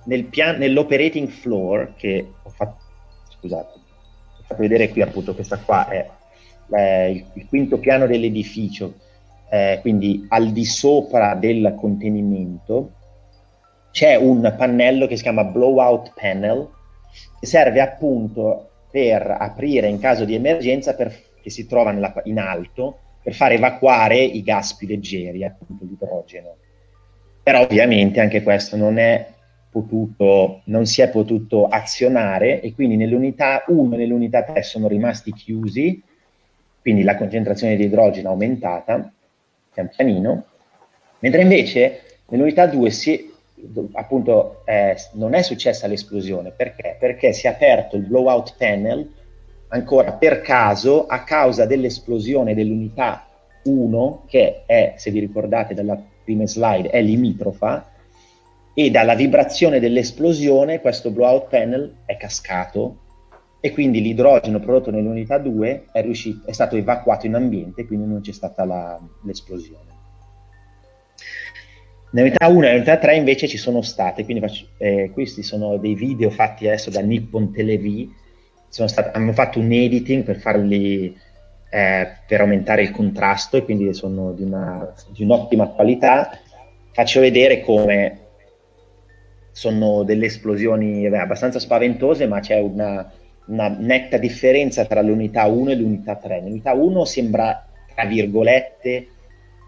[0.06, 2.84] nel pian- nell'operating floor, che ho fatto,
[3.30, 6.10] scusate, ho fatto vedere qui appunto, questa qua è
[6.72, 8.96] eh, il, il, quinto piano dell'edificio,
[9.50, 12.92] eh, quindi al di sopra del contenimento,
[13.92, 16.68] c'è un pannello che si chiama blowout panel,
[17.40, 22.40] che serve appunto per aprire in caso di emergenza, per, che si trova nella, in
[22.40, 26.58] alto, per far evacuare i gas più leggeri, appunto l'idrogeno.
[27.42, 29.32] Però ovviamente anche questo non è
[29.70, 35.32] potuto, non si è potuto azionare e quindi nell'unità 1 e nell'unità 3 sono rimasti
[35.34, 36.02] chiusi,
[36.82, 39.12] quindi la concentrazione di idrogeno è aumentata
[39.74, 40.46] pian pianino,
[41.20, 43.34] mentre invece nell'unità 2 si,
[43.94, 46.98] appunto eh, non è successa l'esplosione, perché?
[47.00, 49.10] Perché si è aperto il blowout panel
[49.74, 53.28] ancora per caso a causa dell'esplosione dell'unità
[53.64, 57.90] 1 che è, se vi ricordate dalla prima slide, è limitrofa
[58.74, 63.00] e dalla vibrazione dell'esplosione questo blowout panel è cascato
[63.60, 68.22] e quindi l'idrogeno prodotto nell'unità 2 è, riuscito, è stato evacuato in ambiente, quindi non
[68.22, 69.92] c'è stata la, l'esplosione.
[72.12, 75.96] Nell'unità 1 e nell'unità 3 invece ci sono state, quindi faccio, eh, questi sono dei
[75.96, 78.10] video fatti adesso da Nippon Telev,
[78.74, 81.16] stati, hanno fatto un editing per farli
[81.70, 86.38] eh, per aumentare il contrasto e quindi sono di, una, di un'ottima qualità.
[86.92, 88.20] Faccio vedere come
[89.52, 93.12] sono delle esplosioni beh, abbastanza spaventose, ma c'è una,
[93.48, 96.42] una, netta differenza tra l'unità 1 e l'unità 3.
[96.42, 99.08] L'unità 1 sembra, tra virgolette,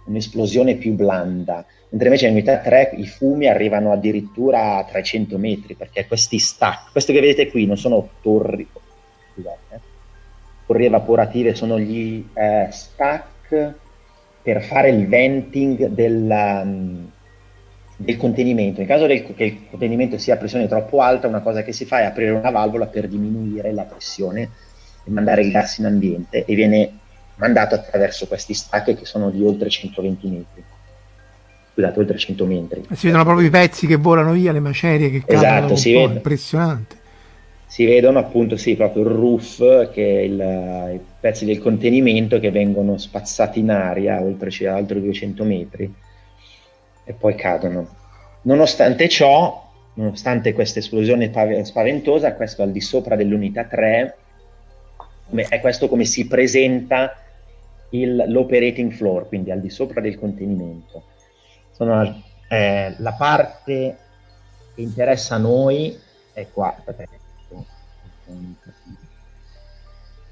[0.06, 6.06] un'esplosione più blanda, mentre invece nell'unità 3 i fumi arrivano addirittura a 300 metri, perché
[6.06, 8.68] questi stack, questo che vedete qui non sono torri,
[9.36, 9.82] scusate,
[10.66, 13.74] torri evaporative, sono gli eh, stack
[14.42, 17.10] per fare il venting della, um,
[17.98, 18.82] del contenimento.
[18.82, 21.86] In caso del, che il contenimento sia a pressione troppo alta, una cosa che si
[21.86, 24.50] fa è aprire una valvola per diminuire la pressione
[25.04, 27.00] e mandare il gas in ambiente e viene
[27.36, 30.64] mandato attraverso questi stacchi che sono di oltre 120 metri.
[31.74, 32.88] Scusate, oltre 100 metri.
[32.94, 35.58] Si vedono proprio i pezzi che volano via, le macerie che cadono.
[35.58, 36.14] Esatto, si vede.
[36.14, 37.04] Impressionante.
[37.68, 42.52] Si vedono appunto, sì, proprio il roof, che è il, i pezzi del contenimento che
[42.52, 45.94] vengono spazzati in aria oltre, altri 200 metri
[47.04, 47.88] e poi cadono.
[48.44, 51.32] Nonostante ciò, nonostante questa esplosione
[51.64, 54.18] spaventosa, questo al di sopra dell'unità 3,
[55.50, 57.18] è questo come si presenta
[57.90, 61.06] il, l'operating floor, quindi al di sopra del contenimento.
[61.72, 63.98] Sono, eh, la parte
[64.76, 65.98] che interessa a noi
[66.34, 66.76] è qua.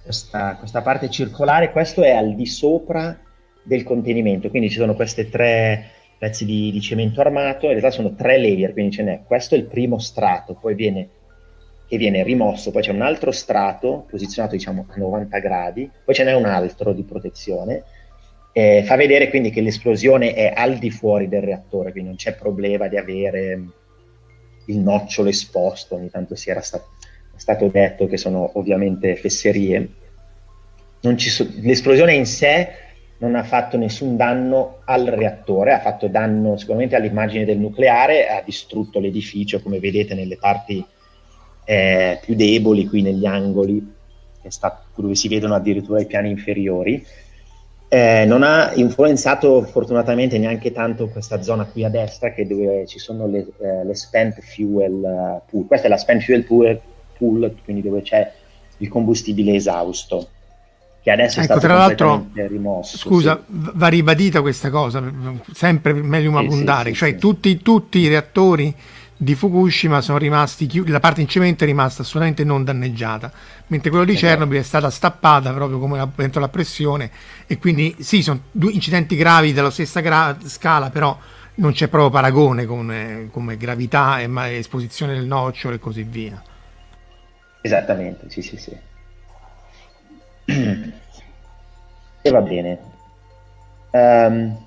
[0.04, 3.18] Questa, questa parte circolare, questo è al di sopra
[3.64, 8.14] del contenimento, quindi ci sono queste tre pezzi di, di, cemento armato, in realtà sono
[8.14, 11.10] tre layer, quindi ce n'è, questo è il primo strato, poi viene,
[11.88, 16.24] che viene rimosso, poi c'è un altro strato posizionato diciamo a 90 gradi, poi ce
[16.24, 17.84] n'è un altro di protezione,
[18.54, 22.36] eh, fa vedere quindi che l'esplosione è al di fuori del reattore, quindi non c'è
[22.36, 23.62] problema di avere
[24.68, 26.84] il nocciolo esposto, ogni tanto si era sta-
[27.36, 29.90] stato detto che sono ovviamente fesserie.
[31.00, 32.70] So- l'esplosione in sé
[33.18, 38.42] non ha fatto nessun danno al reattore, ha fatto danno sicuramente all'immagine del nucleare, ha
[38.44, 40.86] distrutto l'edificio, come vedete nelle parti
[41.66, 43.94] eh, più deboli, qui negli angoli,
[44.48, 47.06] sta, dove si vedono addirittura i piani inferiori.
[47.88, 53.00] Eh, non ha influenzato fortunatamente neanche tanto questa zona qui a destra, che dove ci
[53.00, 55.68] sono le, eh, le spent fuel pool.
[55.68, 56.82] Questa è la spent fuel pool,
[57.18, 58.32] pool, quindi dove c'è
[58.78, 60.28] il combustibile esausto
[61.04, 62.98] che adesso ecco, è stato tra l'altro, rimosso.
[62.98, 63.70] Scusa, sì.
[63.74, 65.04] va ribadita questa cosa,
[65.52, 68.74] sempre meglio abbondare, sì, sì, cioè tutti, tutti, i reattori
[69.18, 73.34] di Fukushima sono rimasti chiusi, la parte in cemento è rimasta assolutamente non danneggiata,
[73.68, 74.14] mentre quello di.
[74.14, 77.12] Chernobyl è stata stappata proprio come dentro la pressione
[77.48, 81.18] e quindi sì, sono due incidenti gravi della stessa gra- scala, però
[81.56, 86.42] non c'è proprio paragone con, come gravità e esposizione del nocciolo e così via.
[87.64, 88.78] Esattamente, sì, sì, sì
[92.24, 92.80] e va bene.
[93.92, 94.58] Um,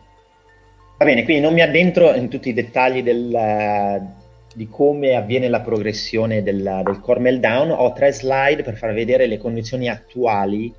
[0.98, 4.08] Va bene, quindi non mi addentro in tutti i dettagli del,
[4.54, 7.70] di come avviene la progressione del, del core meltdown.
[7.70, 10.72] Ho tre slide per far vedere le condizioni attuali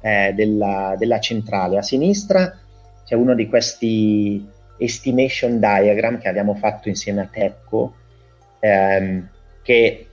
[0.00, 1.78] eh, della, della, centrale.
[1.78, 2.58] A sinistra
[3.04, 4.44] c'è uno di questi
[4.76, 7.94] estimation diagram che abbiamo fatto insieme a Tepco,
[8.58, 9.28] ehm,
[9.62, 10.06] che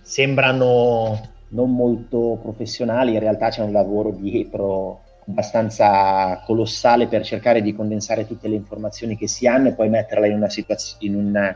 [0.00, 7.74] sembrano non molto professionali, in realtà c'è un lavoro dietro abbastanza colossale per cercare di
[7.74, 11.54] condensare tutte le informazioni che si hanno e poi metterla in, una situazio- in, un,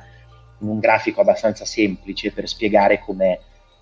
[0.61, 3.39] in un grafico abbastanza semplice per spiegare com'è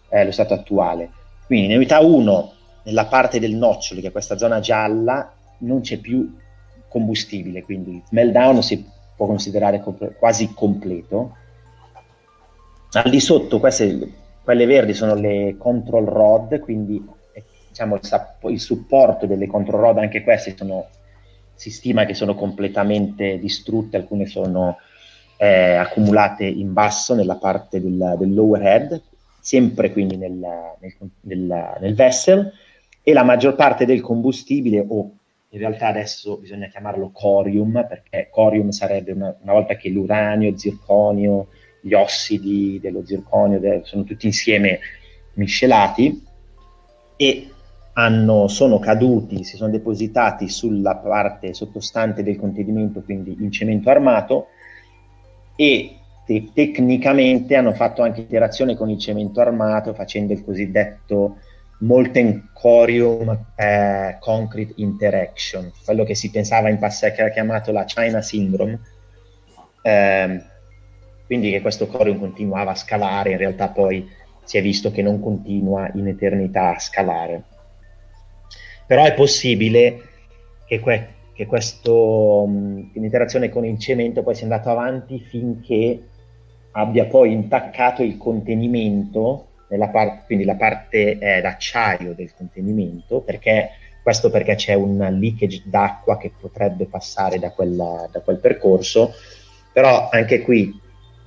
[0.09, 1.11] eh, lo stato attuale.
[1.47, 2.53] Quindi in unità 1,
[2.85, 6.35] nella parte del nocciolo, che è questa zona gialla, non c'è più
[6.89, 11.37] combustibile, quindi il meltdown si può considerare comp- quasi completo.
[12.93, 14.13] Al di sotto, queste,
[14.45, 17.03] quelle verdi sono le control rod, quindi
[17.69, 20.87] diciamo, il, il, supporto delle control rod, anche queste sono,
[21.55, 24.77] si stima che sono completamente distrutte, alcune sono
[25.39, 29.03] eh, accumulate in basso nella parte del, del lower head,
[29.41, 32.53] sempre quindi nel, nel, nel, nel vessel,
[33.03, 35.11] e la maggior parte del combustibile, o
[35.49, 40.59] in realtà adesso bisogna chiamarlo corium, perché corium sarebbe una, una volta che l'uranio, il
[40.59, 41.49] zirconio,
[41.85, 44.81] gli ossidi dello zirconio de, sono tutti insieme
[45.35, 46.25] miscelati
[47.17, 47.51] e
[47.93, 54.47] hanno, sono caduti, si sono depositati sulla parte sottostante del contenimento, quindi in cemento armato,
[55.57, 61.37] e te- tecnicamente hanno fatto anche interazione con il cemento armato facendo il cosiddetto
[61.81, 67.85] molten corium eh, concrete interaction, quello che si pensava in passato che era chiamato la
[67.85, 68.81] China syndrome.
[69.83, 70.53] Eh,
[71.27, 74.09] quindi che questo corium continuava a scalare, in realtà poi
[74.45, 77.43] si è visto che non continua in eternità a scalare.
[78.87, 80.03] Però è possibile
[80.67, 86.09] che, que- che questo, mh, l'interazione con il cemento poi sia andato avanti finché
[86.73, 89.49] abbia poi intaccato il contenimento,
[89.91, 93.71] par- quindi la parte eh, d'acciaio del contenimento, perché
[94.03, 99.15] questo perché c'è un leakage d'acqua che potrebbe passare da, quella, da quel percorso,
[99.73, 100.83] però anche qui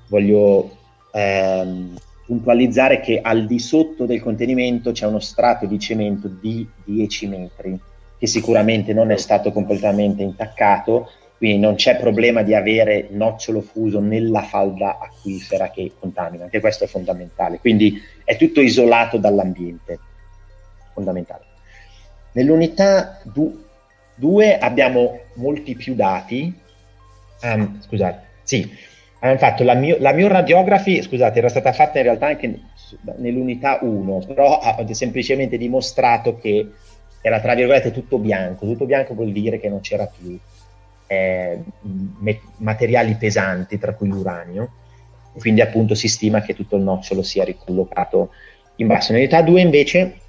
[0.08, 0.78] voglio
[1.12, 7.28] ehm, puntualizzare che al di sotto del contenimento c'è uno strato di cemento di 10
[7.28, 7.80] metri,
[8.18, 14.00] che sicuramente non è stato completamente intaccato, quindi non c'è problema di avere nocciolo fuso
[14.00, 20.00] nella falda acquifera che contamina, anche questo è fondamentale, quindi è tutto isolato dall'ambiente,
[20.94, 21.46] fondamentale.
[22.34, 23.22] Nell'unità
[24.16, 26.54] 2 abbiamo molti più dati,
[27.44, 28.70] um, scusate, sì,
[29.20, 32.60] hanno fatto la mio, la mio radiography, scusate, era stata fatta in realtà anche
[33.18, 36.70] nell'unità 1, però ha semplicemente dimostrato che
[37.22, 38.66] era tra virgolette tutto bianco.
[38.66, 40.38] Tutto bianco vuol dire che non c'era più
[41.08, 41.64] eh,
[42.20, 44.70] me- materiali pesanti, tra cui l'uranio,
[45.38, 48.32] quindi appunto si stima che tutto il nocciolo sia ricollocato
[48.76, 49.12] in basso.
[49.12, 50.20] Nell'unità 2 invece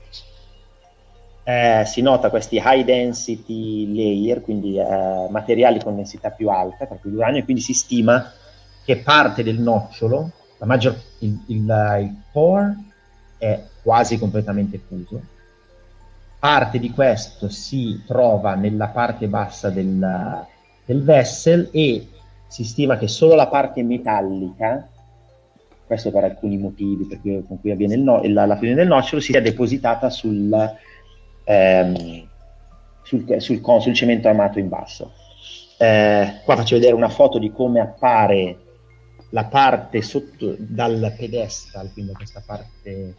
[1.45, 6.97] eh, si nota questi high density layer, quindi eh, materiali con densità più alta, tra
[6.97, 8.33] cui l'uranio, e quindi si stima
[8.89, 10.31] che parte del nocciolo,
[10.61, 12.75] maggior, il, il, il core
[13.37, 15.21] è quasi completamente fuso,
[16.39, 20.47] parte di questo si trova nella parte bassa del,
[20.87, 22.09] del vessel e
[22.47, 24.89] si stima che solo la parte metallica,
[25.85, 29.21] questo per alcuni motivi per cui, con cui avviene no, la, la fusione del nocciolo,
[29.21, 30.51] sia depositata sul,
[31.45, 32.27] ehm,
[33.03, 35.13] sul, sul, sul, cemento armato in basso.
[35.77, 38.63] Eh, qua faccio vedere una foto di come appare
[39.31, 43.15] la parte sotto dal pedestal, quindi questa parte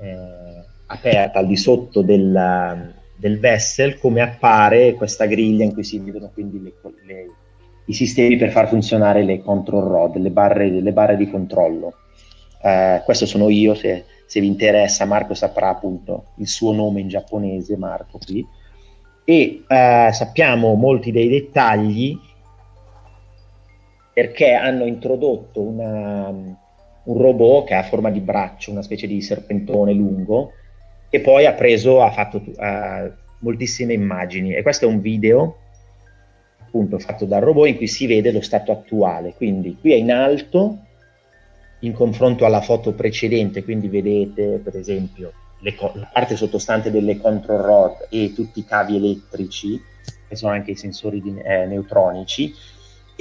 [0.00, 5.98] eh, aperta al di sotto del, del, vessel, come appare questa griglia in cui si
[5.98, 6.72] vedono quindi le,
[7.06, 7.26] le,
[7.86, 11.94] i sistemi per far funzionare le control rod, le barre, le barre di controllo.
[12.62, 17.08] Eh, questo sono io, se, se, vi interessa Marco saprà appunto il suo nome in
[17.08, 18.46] giapponese, Marco qui.
[19.24, 22.18] E eh, sappiamo molti dei dettagli
[24.20, 29.94] perché hanno introdotto una, un robot che ha forma di braccio, una specie di serpentone
[29.94, 30.52] lungo,
[31.08, 34.52] e poi ha preso, ha fatto uh, moltissime immagini.
[34.52, 35.56] E questo è un video
[36.58, 39.32] appunto fatto dal robot in cui si vede lo stato attuale.
[39.34, 40.76] Quindi qui è in alto
[41.78, 45.32] in confronto alla foto precedente, quindi vedete per esempio
[45.78, 49.80] co- la parte sottostante delle control rod e tutti i cavi elettrici,
[50.28, 52.52] che sono anche i sensori di, eh, neutronici,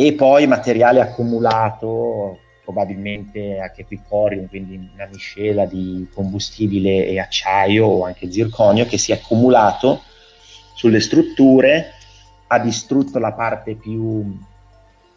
[0.02, 7.86] e poi materiale accumulato probabilmente anche qui corium, quindi una miscela di combustibile e acciaio
[7.86, 10.04] o anche zirconio che si è accumulato
[10.74, 11.92] sulle strutture,
[12.48, 14.40] ha distrutto la parte più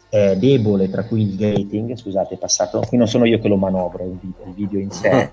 [0.09, 3.55] eh, debole, tra cui il gating, scusate, è passato, qui non sono io che lo
[3.55, 5.31] manovro, il video, il video in sé.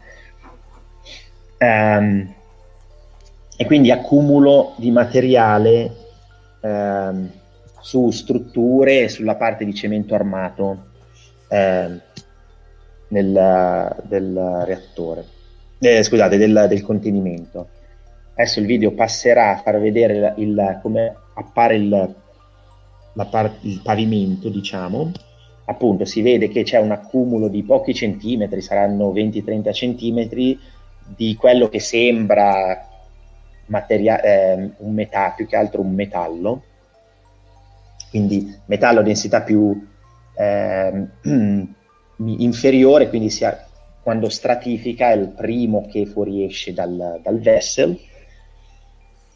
[1.59, 2.35] Um,
[3.59, 5.97] e quindi accumulo di materiale
[6.61, 7.39] um,
[7.81, 10.87] su strutture e sulla parte di cemento armato
[11.49, 12.01] um,
[13.09, 15.25] nel, del reattore,
[15.79, 17.69] eh, scusate, del, del, contenimento.
[18.35, 22.15] Adesso il video passerà a far vedere il, il, come appare il
[23.29, 25.11] par- il pavimento, diciamo,
[25.65, 30.59] appunto si vede che c'è un accumulo di pochi centimetri, saranno 20-30 centimetri,
[31.05, 32.87] di quello che sembra
[33.67, 36.63] materia- eh, un metallo, più che altro un metallo,
[38.11, 39.87] quindi metallo a densità più
[40.37, 41.07] eh,
[42.17, 43.67] inferiore, quindi sia,
[44.03, 47.99] quando stratifica è il primo che fuoriesce dal, dal vessel.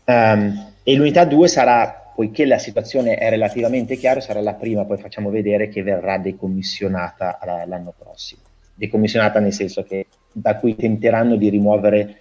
[0.06, 4.98] Um, e l'unità 2 sarà poiché la situazione è relativamente chiara, sarà la prima, poi
[4.98, 8.42] facciamo vedere che verrà decommissionata l'anno prossimo.
[8.74, 12.16] Decommissionata nel senso che da cui tenteranno di rimuovere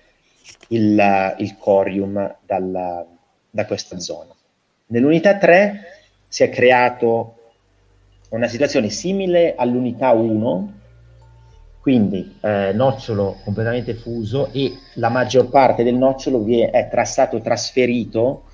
[0.69, 3.05] il, il corium dalla,
[3.49, 4.33] da questa zona.
[4.87, 6.02] Nell'unità 3
[6.33, 7.35] si è creato
[8.29, 10.73] una situazione simile all'unità 1,
[11.79, 18.45] quindi eh, nocciolo completamente fuso e la maggior parte del nocciolo è tra, stato trasferito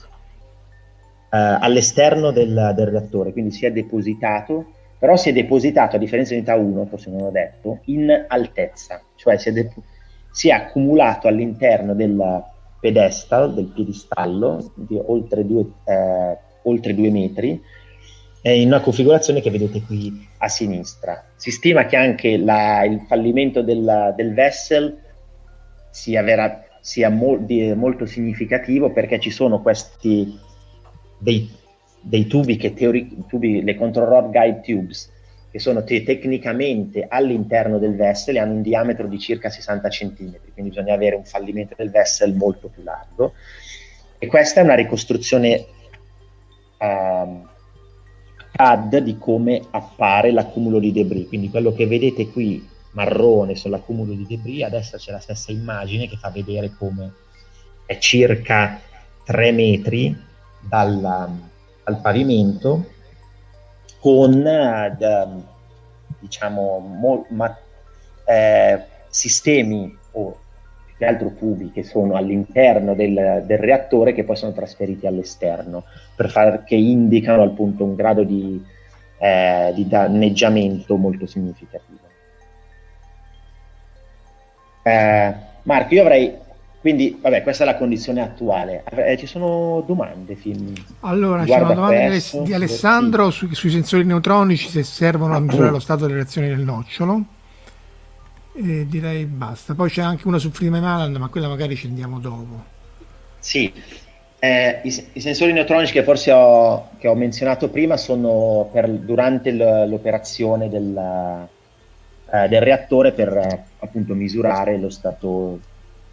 [1.32, 6.32] eh, all'esterno del, del, reattore, quindi si è depositato, però si è depositato, a differenza
[6.34, 9.72] di unità 1, forse non ho detto, in altezza, cioè si è, de-
[10.32, 12.44] si è accumulato all'interno del
[12.82, 17.62] pedestal, del piedistallo, di oltre due, eh, oltre due metri,
[18.41, 21.26] in una configurazione che vedete qui a sinistra.
[21.36, 24.97] Si stima che anche la, il fallimento del, del vessel
[25.89, 30.38] sia, vera, sia mo, di, molto significativo perché ci sono questi
[31.18, 31.51] dei,
[32.01, 35.12] dei tubi che teori, tubi, le control rod guide tubes,
[35.51, 40.38] che sono te- tecnicamente all'interno del vessel e hanno un diametro di circa 60 cm,
[40.53, 43.34] quindi bisogna avere un fallimento del vessel molto più largo.
[44.18, 45.66] E questa è una ricostruzione
[46.80, 47.48] um,
[48.52, 54.26] CAD di come appare l'accumulo di debris, quindi quello che vedete qui marrone sull'accumulo di
[54.28, 57.14] debris, a destra c'è la stessa immagine che fa vedere come
[57.86, 58.80] è circa
[59.24, 60.16] 3 metri
[60.60, 61.00] dal,
[61.84, 62.98] dal pavimento
[64.00, 65.28] con eh,
[66.20, 67.58] diciamo mo, ma,
[68.26, 70.38] eh, sistemi o
[71.00, 76.30] che altro tubi che sono all'interno del, del, reattore che poi sono trasferiti all'esterno per
[76.30, 78.62] far, che indicano appunto un grado di,
[79.18, 82.00] eh, di danneggiamento molto significativo.
[84.84, 85.34] Eh,
[85.64, 86.36] Marco, io avrei
[86.82, 88.84] quindi, vabbè, questa è la condizione attuale.
[88.89, 90.36] Eh, ci sono domande?
[90.36, 90.74] Film?
[91.02, 95.72] Allora, c'è una domanda questo, di Alessandro su, sui sensori neutronici se servono a misurare
[95.72, 97.24] lo stato delle reazioni del nocciolo.
[98.62, 99.74] E direi basta.
[99.74, 102.78] Poi c'è anche una su Freeman Island, ma quella magari ci andiamo dopo.
[103.39, 103.72] Sì,
[104.38, 109.51] eh, i, i, sensori neutronici che forse ho, che ho menzionato prima sono per, durante
[109.51, 111.47] l'operazione del,
[112.32, 115.60] eh, del reattore per eh, appunto misurare lo stato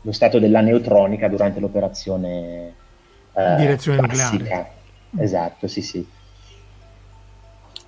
[0.02, 2.74] lo stato della neutronica durante l'operazione
[3.32, 4.70] eh, direzione nucleare.
[5.18, 6.06] Esatto, sì, sì.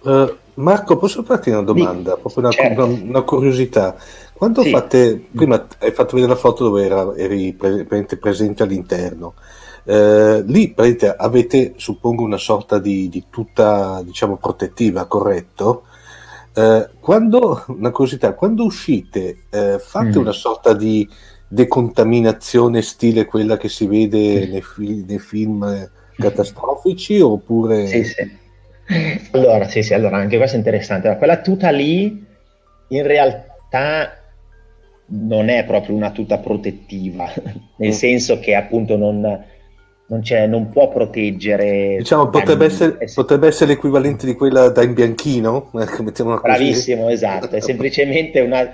[0.01, 2.15] Uh, Marco, posso farti una domanda?
[2.15, 2.85] Sì, Proprio una, certo.
[2.85, 3.97] una, una, curiosità.
[4.39, 4.71] Quando sì.
[4.71, 9.35] fate, prima hai fatto vedere la foto dove era, eri pre, presente all'interno.
[9.83, 10.73] Uh, lì
[11.17, 15.87] avete, suppongo, una sorta di, di tuta, diciamo, protettiva, corretto?
[16.55, 19.39] Uh, quando, una curiosità, quando uscite,
[19.81, 20.21] fate mm.
[20.21, 21.09] una sorta di
[21.49, 27.89] decontaminazione stile quella che si vede nei, fi- nei film catastrofici oppure...
[27.89, 28.37] Sì, sì.
[29.33, 31.09] Allora, sì, sì, allora anche questo è interessante.
[31.09, 32.25] Allora, quella tuta lì
[32.87, 34.18] in realtà
[35.11, 37.31] non è proprio una tuta protettiva,
[37.77, 37.93] nel mm.
[37.93, 41.97] senso che appunto non, non, non può proteggere.
[41.99, 45.71] Diciamo, potrebbe essere, potrebbe essere, l'equivalente di quella da in bianchino.
[46.43, 48.71] Bravissimo, esatto, è semplicemente una,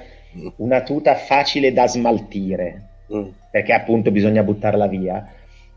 [0.57, 3.27] una tuta facile da smaltire, mm.
[3.51, 5.27] perché appunto bisogna buttarla via.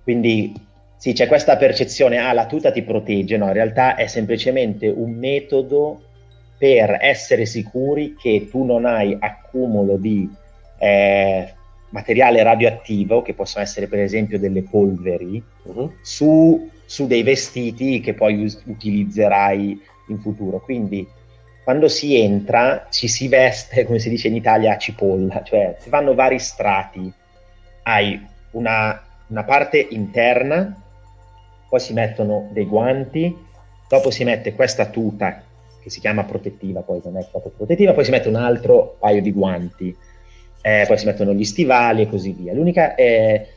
[0.04, 0.54] Quindi
[0.96, 5.12] sì, c'è questa percezione, ah, la tuta ti protegge, no, in realtà è semplicemente un
[5.12, 6.02] metodo
[6.58, 10.28] per essere sicuri che tu non hai accumulo di
[10.78, 11.54] eh,
[11.90, 15.94] materiale radioattivo, che possono essere per esempio delle polveri, uh-huh.
[16.02, 20.60] su, su, dei vestiti che poi us- utilizzerai in futuro.
[20.60, 21.08] Quindi
[21.64, 25.90] quando si entra ci si veste, come si dice in Italia, a cipolla, cioè si
[25.90, 27.12] fanno vari strati.
[27.84, 30.82] Hai una, una parte interna,
[31.70, 33.36] poi si mettono dei guanti,
[33.90, 35.42] dopo si mette questa tuta
[35.82, 39.22] che si chiama protettiva, poi non è proprio protettiva, poi si mette un altro paio
[39.22, 39.96] di guanti,
[40.68, 42.54] eh, poi si mettono gli stivali e così via.
[42.54, 43.48] L'unica è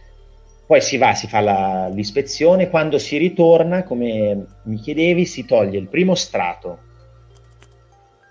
[0.64, 5.78] poi si va, si fa la, l'ispezione, quando si ritorna, come mi chiedevi, si toglie
[5.78, 6.78] il primo strato,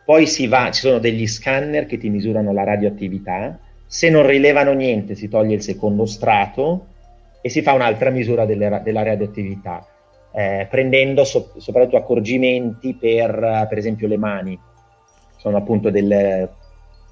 [0.05, 4.71] poi si va, ci sono degli scanner che ti misurano la radioattività, se non rilevano
[4.71, 6.85] niente si toglie il secondo strato
[7.41, 9.85] e si fa un'altra misura delle, della radioattività,
[10.31, 14.57] eh, prendendo so, soprattutto accorgimenti per, per esempio, le mani.
[15.35, 16.49] Sono appunto del,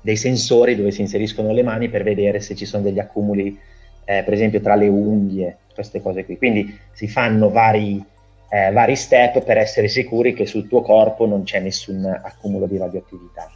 [0.07, 3.59] dei sensori dove si inseriscono le mani per vedere se ci sono degli accumuli
[4.05, 6.37] eh, per esempio tra le unghie, queste cose qui.
[6.37, 8.01] Quindi si fanno vari,
[8.49, 12.77] eh, vari step per essere sicuri che sul tuo corpo non c'è nessun accumulo di
[12.77, 13.51] radioattività.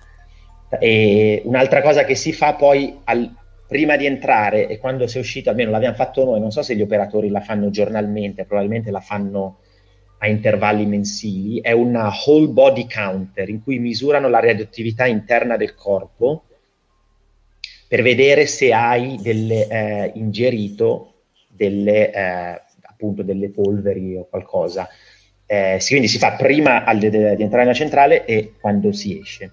[0.77, 3.33] E un'altra cosa che si fa poi al,
[3.65, 6.81] prima di entrare e quando sei uscito, almeno l'abbiamo fatto noi, non so se gli
[6.81, 9.59] operatori la fanno giornalmente, probabilmente la fanno
[10.23, 15.73] a intervalli mensili, è una whole body counter in cui misurano la radioattività interna del
[15.73, 16.43] corpo
[17.87, 24.87] per vedere se hai delle, eh, ingerito delle, eh, appunto delle polveri o qualcosa.
[25.47, 29.51] Eh, quindi si fa prima al, di entrare nella centrale e quando si esce.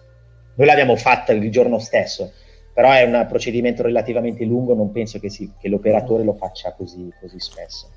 [0.54, 2.32] Noi l'abbiamo fatta il giorno stesso,
[2.78, 7.12] però è un procedimento relativamente lungo, non penso che, si, che l'operatore lo faccia così,
[7.20, 7.88] così spesso.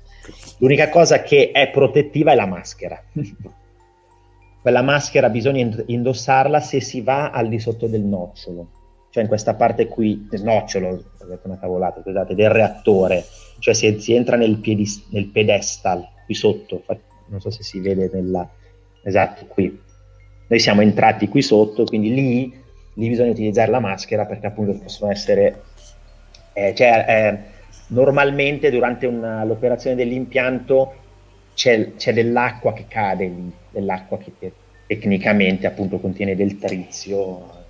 [0.58, 3.00] L'unica cosa che è protettiva è la maschera.
[4.60, 8.80] Quella maschera bisogna indossarla se si va al di sotto del nocciolo
[9.10, 13.26] cioè in questa parte qui del nocciolo, ho detto una cavolata, scusate, del reattore,
[13.58, 16.82] cioè si, si entra nel, piedis, nel, pedestal qui sotto,
[17.26, 18.48] non so se si vede nella,
[19.04, 19.78] esatto qui.
[20.48, 22.61] Noi siamo entrati qui sotto, quindi lì,
[22.94, 25.62] lì bisogna utilizzare la maschera perché appunto possono essere,
[26.52, 27.38] eh, cioè, eh,
[27.88, 30.94] normalmente durante una, l'operazione dell'impianto
[31.54, 34.52] c'è, c'è, dell'acqua che cade lì, dell'acqua che, che
[34.86, 37.60] tecnicamente appunto contiene del trizio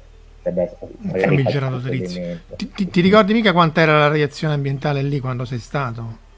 [0.42, 2.40] famigerato trizio.
[2.56, 6.30] Ti, ti, ti, ricordi mica quanta era la radiazione ambientale lì quando sei stato?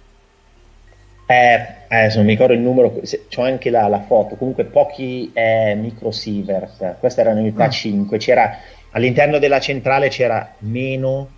[1.27, 5.75] Eh, eh non mi ricordo il numero, c'ho anche la, la foto, comunque pochi eh,
[5.75, 7.70] microsievert, questa era unità ah.
[7.70, 8.59] 5, c'era,
[8.91, 11.31] all'interno della centrale c'era meno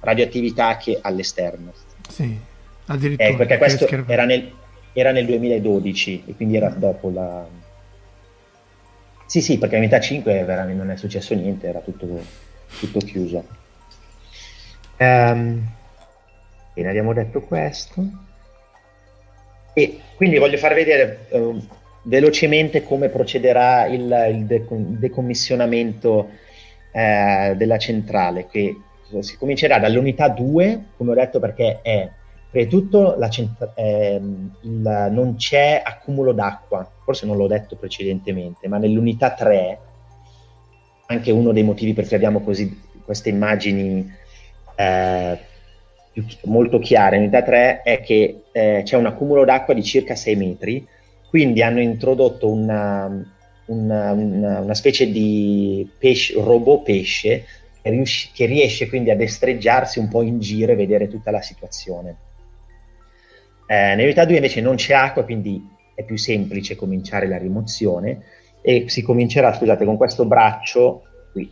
[0.00, 1.72] radioattività che all'esterno.
[2.08, 2.38] Sì,
[2.86, 3.28] addirittura.
[3.28, 4.50] Eh, perché questo era nel,
[4.92, 7.46] era nel 2012 e quindi era dopo la
[9.32, 12.06] sì, sì, perché metà 5 veramente non è successo niente, era tutto,
[12.78, 13.42] tutto chiuso.
[14.98, 15.66] Um,
[16.74, 18.06] bene, abbiamo detto questo.
[19.74, 21.60] E quindi voglio far vedere uh,
[22.02, 26.28] velocemente come procederà il, il de- decommissionamento
[26.92, 28.76] uh, della centrale, che
[29.20, 32.08] si comincerà dall'unità 2, come ho detto, perché è
[32.52, 38.68] Prima di tutto centra- ehm, il, non c'è accumulo d'acqua, forse non l'ho detto precedentemente,
[38.68, 39.78] ma nell'unità 3,
[41.06, 44.06] anche uno dei motivi per cui abbiamo così, queste immagini
[44.74, 45.38] eh,
[46.12, 50.36] più, molto chiare, nell'unità 3 è che eh, c'è un accumulo d'acqua di circa 6
[50.36, 50.86] metri,
[51.28, 53.06] quindi hanno introdotto una,
[53.66, 57.44] una, una, una specie di pesce, robot pesce
[57.82, 62.16] che riesce quindi a destreggiarsi un po' in giro e vedere tutta la situazione.
[63.66, 68.20] Eh, nell'unità 2 invece non c'è acqua, quindi è più semplice cominciare la rimozione
[68.60, 71.02] e si comincerà, scusate, con questo braccio
[71.32, 71.50] qui,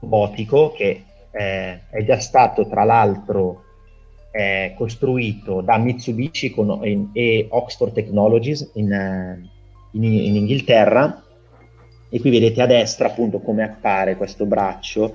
[0.00, 1.04] robotico, che
[1.38, 3.62] eh, è già stato tra l'altro
[4.32, 9.48] eh, costruito da Mitsubishi con, in, e Oxford Technologies in, eh,
[9.92, 11.22] in, in Inghilterra.
[12.10, 15.14] E qui vedete a destra appunto come appare questo braccio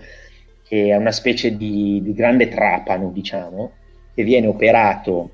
[0.65, 3.71] che è una specie di, di grande trapano diciamo
[4.13, 5.31] che viene operato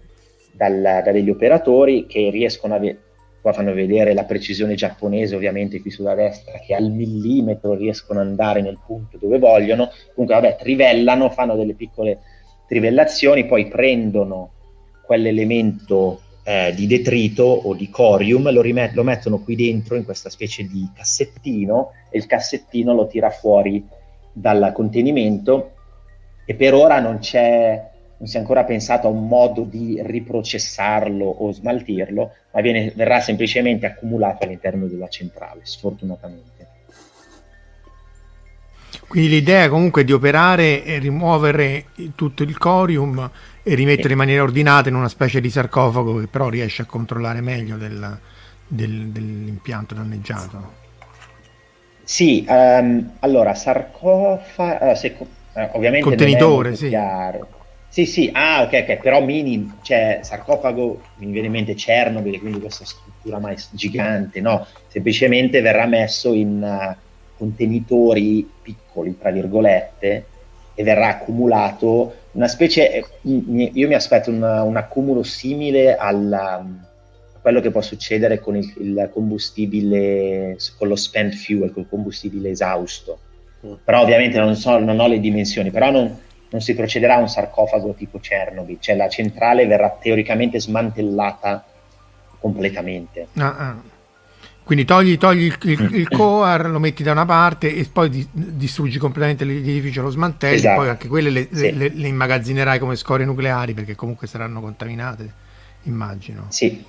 [0.53, 3.07] dal, da degli operatori che riescono a vedere
[3.41, 8.27] qua fanno vedere la precisione giapponese ovviamente qui sulla destra che al millimetro riescono ad
[8.27, 9.91] andare nel punto dove vogliono.
[10.13, 12.19] Comunque vabbè trivellano fanno delle piccole
[12.67, 14.51] trivellazioni poi prendono
[15.05, 20.29] quell'elemento eh, di detrito o di corium lo, rimet- lo mettono qui dentro in questa
[20.29, 23.85] specie di cassettino e il cassettino lo tira fuori
[24.31, 25.73] dal contenimento.
[26.45, 31.25] E per ora non c'è non si è ancora pensato a un modo di riprocessarlo
[31.25, 36.67] o smaltirlo, ma viene, verrà semplicemente accumulato all'interno della centrale, sfortunatamente.
[39.07, 43.31] Quindi l'idea comunque di operare e rimuovere tutto il corium
[43.63, 44.11] e rimettere sì.
[44.11, 48.19] in maniera ordinata in una specie di sarcofago che però riesce a controllare meglio del,
[48.67, 50.73] del, dell'impianto danneggiato.
[52.03, 55.27] Sì, um, allora sarcofago, uh, se, uh,
[55.71, 56.89] ovviamente contenitore, sì.
[56.89, 57.57] Chiaro
[57.91, 62.59] Sì, sì, ah, ok, ok, però mini, cioè sarcofago, mi viene in mente Chernobyl, quindi
[62.59, 66.95] questa struttura mai gigante, no, semplicemente verrà messo in uh,
[67.35, 70.25] contenitori piccoli, tra virgolette,
[70.75, 77.39] e verrà accumulato una specie, eh, io mi aspetto un, un accumulo simile alla, a
[77.41, 82.51] quello che può succedere con il, il, combustibile, con lo spent fuel, con il combustibile
[82.51, 83.19] esausto.
[83.65, 83.73] Mm.
[83.83, 86.15] Però ovviamente non, so, non ho le dimensioni, però non,
[86.49, 91.63] non si procederà a un sarcofago tipo Chernobyl, cioè la centrale verrà teoricamente smantellata
[92.39, 93.27] completamente.
[93.37, 93.97] Ah, ah.
[94.63, 98.27] Quindi togli, togli il, il, il, core, lo metti da una parte e poi di,
[98.31, 100.81] distruggi completamente l'edificio, lo smantelli, esatto.
[100.81, 101.75] poi anche quelle le, sì.
[101.75, 105.33] le, le, immagazzinerai come scorie nucleari perché comunque saranno contaminate,
[105.83, 106.45] immagino.
[106.49, 106.83] Sì,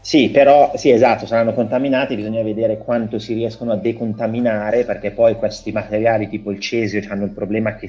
[0.00, 5.34] sì, però sì, esatto, saranno contaminati, bisogna vedere quanto si riescono a decontaminare perché poi
[5.34, 7.88] questi materiali tipo il cesio hanno il problema che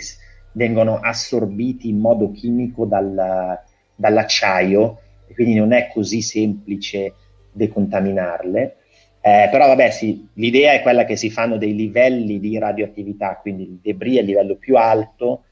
[0.55, 3.59] vengono assorbiti in modo chimico dal,
[3.95, 4.99] dall'acciaio
[5.35, 7.13] quindi non è così semplice
[7.51, 8.77] decontaminarle.
[9.21, 13.63] Eh, però vabbè sì, l'idea è quella che si fanno dei livelli di radioattività, quindi
[13.63, 15.45] il debris il livello più alto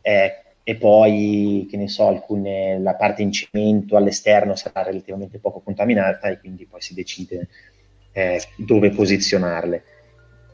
[0.00, 5.60] eh, e poi, che ne so, alcune, la parte in cemento all'esterno sarà relativamente poco
[5.60, 7.48] contaminata e quindi poi si decide
[8.12, 9.82] eh, dove posizionarle.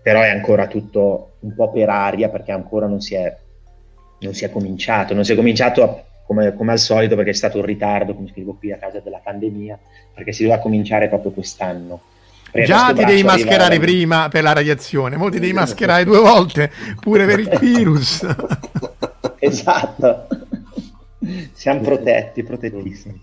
[0.02, 3.34] Però è ancora tutto un po' per aria perché ancora non si è,
[4.20, 7.34] non si è cominciato, non si è cominciato a, come, come, al solito perché è
[7.34, 9.78] stato un ritardo, come scrivo qui, a causa della pandemia,
[10.14, 12.00] perché si doveva cominciare proprio quest'anno.
[12.64, 13.84] Già ti devi mascherare arriva...
[13.84, 18.26] prima per la radiazione, ora ti devi mascherare due volte pure per il virus.
[19.38, 20.26] esatto,
[21.52, 23.20] siamo protetti, protettissimi.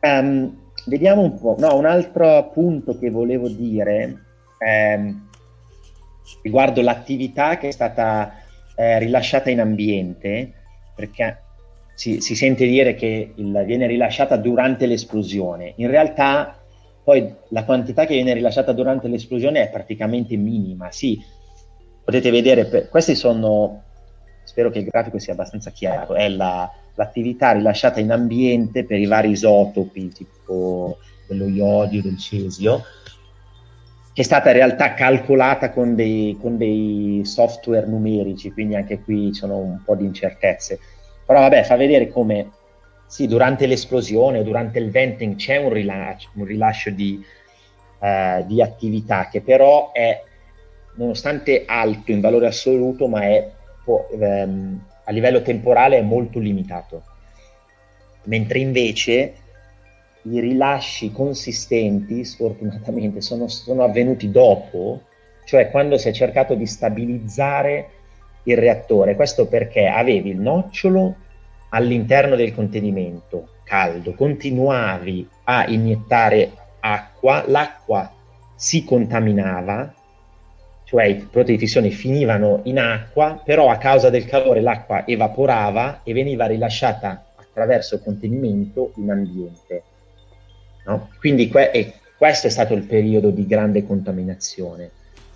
[0.00, 0.56] Um,
[0.86, 4.24] vediamo un po', no, un altro punto che volevo dire
[4.58, 5.28] ehm,
[6.42, 8.34] riguardo l'attività che è stata
[8.80, 10.52] eh, rilasciata in ambiente,
[10.96, 11.42] perché
[11.94, 15.74] si, si sente dire che il, viene rilasciata durante l'esplosione.
[15.76, 16.58] In realtà
[17.04, 20.90] poi la quantità che viene rilasciata durante l'esplosione è praticamente minima.
[20.90, 21.22] Sì,
[22.02, 23.82] potete vedere, per, questi sono,
[24.44, 29.04] spero che il grafico sia abbastanza chiaro, è la, l'attività rilasciata in ambiente per i
[29.06, 30.96] vari isotopi, tipo
[31.28, 32.82] dello iodio, del cesio,
[34.20, 39.32] che è stata in realtà calcolata con dei, con dei software numerici, quindi anche qui
[39.32, 40.78] ci sono un po' di incertezze.
[41.24, 42.50] Però vabbè, fa vedere come
[43.06, 47.18] sì, durante l'esplosione, durante il venting c'è un rilascio, un rilascio di,
[48.00, 50.22] uh, di, attività che però è,
[50.96, 53.50] nonostante alto in valore assoluto, ma è
[53.86, 57.04] um, a livello temporale è molto limitato.
[58.24, 59.32] Mentre invece
[60.22, 65.02] i rilasci consistenti, sfortunatamente, sono, sono avvenuti dopo,
[65.44, 67.90] cioè quando si è cercato di stabilizzare
[68.44, 69.16] il reattore.
[69.16, 71.16] Questo perché avevi il nocciolo
[71.70, 76.50] all'interno del contenimento caldo continuavi a iniettare
[76.80, 78.12] acqua, l'acqua
[78.56, 79.94] si contaminava,
[80.82, 86.00] cioè i prodotti di fissione finivano in acqua, però a causa del calore l'acqua evaporava
[86.02, 89.82] e veniva rilasciata attraverso il contenimento in ambiente.
[90.90, 91.08] No?
[91.18, 94.90] Quindi que- questo è stato il periodo di grande contaminazione.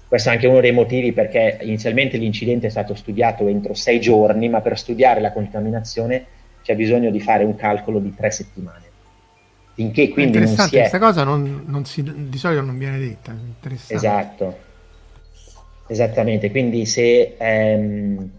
[0.06, 4.48] Questo è anche uno dei motivi perché inizialmente l'incidente è stato studiato entro sei giorni,
[4.48, 6.26] ma per studiare la contaminazione
[6.62, 8.82] c'è bisogno di fare un calcolo di tre settimane.
[9.74, 10.80] Finché quindi non si è...
[10.80, 13.34] questa cosa non, non si, di solito non viene detta.
[13.94, 14.58] Esatto,
[15.88, 16.50] esattamente.
[16.50, 18.30] Quindi se ehm,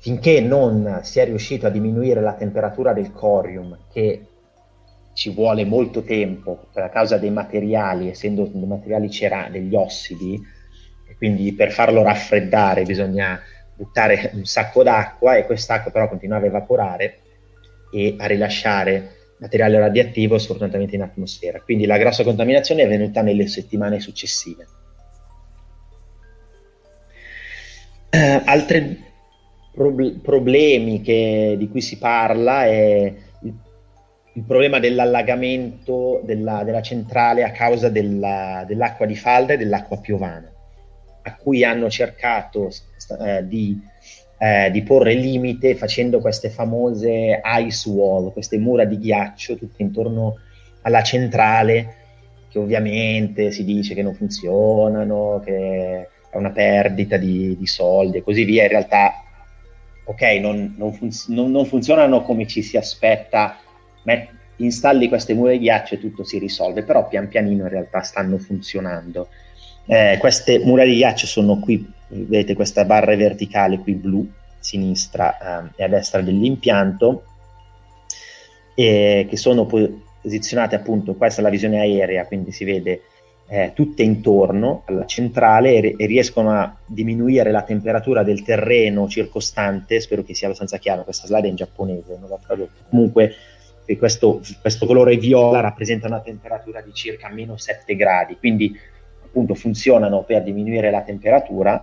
[0.00, 4.20] finché non si è riuscito a diminuire la temperatura del corium, che
[5.18, 10.40] ci vuole molto tempo per causa dei materiali, essendo dei materiali cera- degli ossidi,
[11.16, 13.40] quindi per farlo raffreddare bisogna
[13.74, 17.18] buttare un sacco d'acqua e quest'acqua però continuava a evaporare
[17.92, 21.60] e a rilasciare materiale radioattivo sfortunatamente in atmosfera.
[21.62, 24.66] Quindi la grossa contaminazione è venuta nelle settimane successive.
[28.10, 29.04] Uh, altri
[29.74, 33.26] prob- problemi che, di cui si parla è
[34.38, 40.48] il problema dell'allagamento della, della centrale a causa della, dell'acqua di falda e dell'acqua piovana,
[41.22, 42.70] a cui hanno cercato
[43.20, 43.76] eh, di,
[44.38, 50.36] eh, di, porre limite facendo queste famose ice wall, queste mura di ghiaccio tutte intorno
[50.82, 51.94] alla centrale,
[52.48, 58.22] che ovviamente si dice che non funzionano, che è una perdita di, di soldi e
[58.22, 58.62] così via.
[58.62, 59.14] In realtà,
[60.04, 63.58] ok, non, non, funz- non funzionano come ci si aspetta
[64.08, 68.00] met- installi queste mura di ghiaccio e tutto si risolve, però pian pianino in realtà
[68.00, 69.28] stanno funzionando.
[69.86, 74.26] Eh, queste mura di ghiaccio sono qui, vedete questa barra verticale qui blu,
[74.58, 77.24] sinistra eh, e a destra dell'impianto,
[78.74, 83.02] e che sono posizionate appunto, questa è la visione aerea, quindi si vede
[83.50, 90.00] eh, tutte intorno alla centrale e, e, riescono a diminuire la temperatura del terreno circostante,
[90.00, 92.82] spero che sia abbastanza chiaro, questa slide è in giapponese, non l'ho tradotto.
[92.90, 93.34] Comunque
[93.96, 98.76] questo, questo colore viola rappresenta una temperatura di circa meno 7 gradi, quindi
[99.24, 101.82] appunto funzionano per diminuire la temperatura.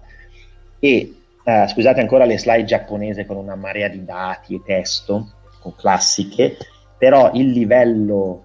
[0.80, 5.76] E eh, scusate ancora le slide giapponese con una marea di dati e testo, con
[5.76, 6.58] classiche,
[6.98, 8.44] però il livello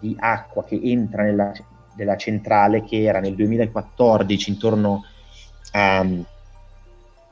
[0.00, 1.52] di acqua che entra nella,
[1.96, 5.04] nella centrale, che era nel 2014 intorno
[5.72, 6.06] a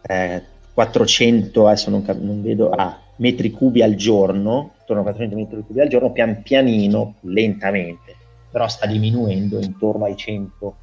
[0.03, 0.43] eh,
[0.73, 5.81] 400, adesso non, non vedo, ah, metri cubi al giorno, intorno a 400 metri cubi
[5.81, 8.17] al giorno, pian pianino, lentamente,
[8.51, 10.77] però sta diminuendo intorno ai 100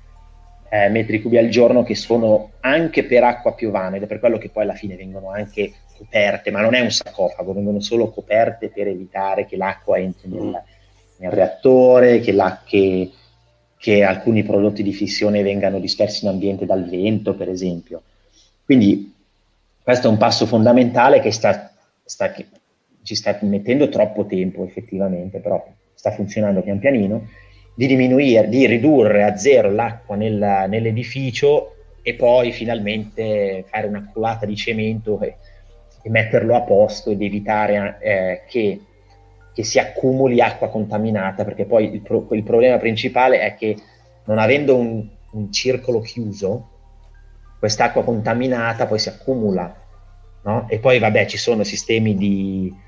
[0.69, 4.37] eh, metri cubi al giorno che sono anche per acqua piovana ed è per quello
[4.37, 8.69] che poi alla fine vengono anche coperte, ma non è un sarcofago, vengono solo coperte
[8.69, 10.61] per evitare che l'acqua entri nel,
[11.17, 13.11] nel reattore, che, la, che,
[13.77, 18.03] che, alcuni prodotti di fissione vengano dispersi in ambiente dal vento, per esempio.
[18.63, 19.13] Quindi
[19.81, 21.71] questo è un passo fondamentale che, sta,
[22.03, 22.31] sta,
[23.07, 27.29] ci sta mettendo troppo tempo effettivamente, però sta funzionando pian pianino
[27.73, 34.45] di diminuire, di ridurre a zero l'acqua nel, nell'edificio e poi finalmente fare una culata
[34.45, 35.37] di cemento e,
[36.01, 38.81] e metterlo a posto ed evitare eh, che,
[39.53, 43.77] che, si accumuli acqua contaminata, perché poi il, pro, il problema principale è che
[44.25, 46.71] non avendo un, un circolo chiuso,
[47.57, 49.73] quest'acqua contaminata poi si accumula,
[50.43, 50.67] no?
[50.67, 52.85] E poi vabbè ci sono sistemi di,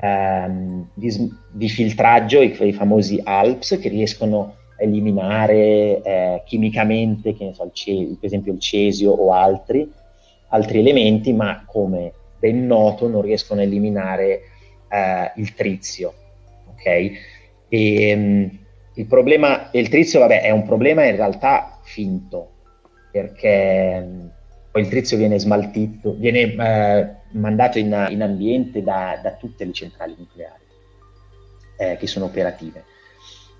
[0.00, 7.70] ehm, di, di, filtraggio, i, i, famosi ALPS, che riescono a eliminare eh, chimicamente, so,
[7.72, 9.90] ce- per esempio il cesio o altri,
[10.48, 14.40] altri elementi, ma come ben noto non riescono a eliminare
[14.88, 16.14] eh, il trizio.
[16.70, 17.10] Ok?
[17.68, 18.58] E, um,
[18.94, 22.50] il problema, il trizio, vabbè, è un problema in realtà finto,
[23.12, 24.30] perché um,
[24.70, 29.72] poi il trizio viene smaltito, viene eh, mandato in, in ambiente da, da, tutte le
[29.72, 30.64] centrali nucleari
[31.76, 32.84] eh, che sono operative.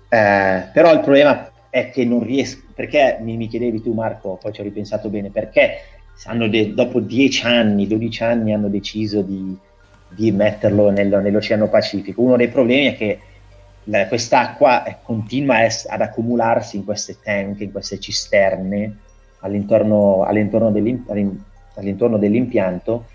[0.09, 4.51] Eh, però il problema è che non riesco, perché mi, mi, chiedevi tu Marco, poi
[4.51, 5.81] ci ho ripensato bene, perché
[6.49, 9.57] de, dopo 10 anni, 12 anni hanno deciso di,
[10.09, 12.21] di metterlo nel, nell'Oceano Pacifico.
[12.21, 13.19] Uno dei problemi è che
[13.85, 15.57] la, quest'acqua continua
[15.87, 18.97] ad accumularsi in queste tank, in queste cisterne
[19.39, 20.67] all'intorno, all'intorno,
[21.75, 23.05] all'intorno dell'impianto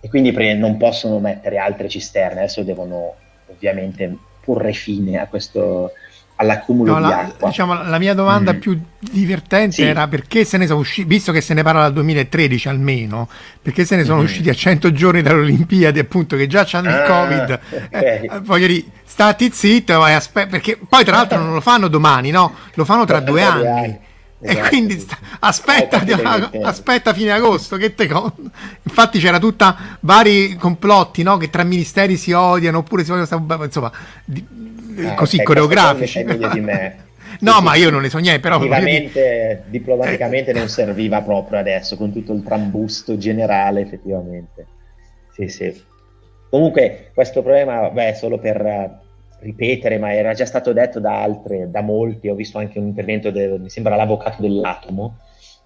[0.00, 3.14] e quindi non possono mettere altre cisterne, adesso devono
[3.46, 5.92] ovviamente porre fine a questo,
[6.40, 7.48] all'accumulo no, di la, acqua.
[7.48, 8.58] Diciamo, la mia domanda mm.
[8.58, 9.82] più divertente sì.
[9.82, 13.28] era perché se ne sono usciti, visto che se ne parla dal 2013 almeno,
[13.60, 14.24] perché se ne sono mm.
[14.24, 17.60] usciti a 100 giorni dalle Olimpiadi, appunto, che già hanno ah, il Covid.
[17.90, 18.26] Okay.
[18.26, 22.30] Eh, voglio dire, stati zitto, vai aspe- perché poi tra l'altro non lo fanno domani,
[22.30, 22.54] no?
[22.74, 23.66] Lo fanno tra due anni.
[23.66, 23.98] anni.
[24.42, 27.76] Esatto, e quindi sta, aspetta, eh, aspetta fine agosto.
[27.76, 28.32] Che te con...
[28.82, 31.36] Infatti c'era tutta vari complotti no?
[31.36, 33.92] che tra ministeri si odiano oppure si odiano, insomma,
[34.24, 34.46] di,
[35.04, 36.24] ah, così okay, coreografici.
[36.24, 37.08] di me.
[37.40, 41.96] no, sì, ma io non ne so niente, però diplomaticamente, diplomaticamente non serviva proprio adesso
[41.96, 44.66] con tutto il trambusto generale, effettivamente.
[45.34, 45.82] Sì, sì.
[46.48, 49.08] Comunque, questo problema, beh, solo per
[49.40, 53.30] ripetere, ma era già stato detto da altre, da molti, ho visto anche un intervento,
[53.30, 55.18] de, mi sembra l'avvocato dell'atomo,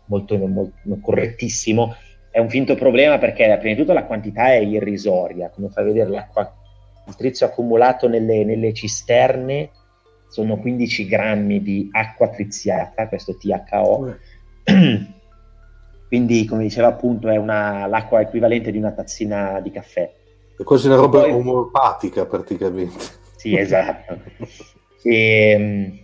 [0.07, 1.95] molto, molto, correttissimo,
[2.31, 6.11] è un finto problema perché prima di tutto la quantità è irrisoria, come fa vedere
[6.11, 6.53] l'acqua,
[7.07, 9.71] il trizio accumulato nelle, nelle cisterne
[10.29, 14.17] sono 15 grammi di acqua triziata, questo THO,
[16.09, 20.13] quindi come diceva appunto è una, l'acqua equivalente di una tazzina di caffè.
[20.57, 21.33] È quasi una roba poi...
[21.33, 23.23] omeopatica praticamente.
[23.45, 24.21] Sì, esatto.
[25.07, 25.99] E, um,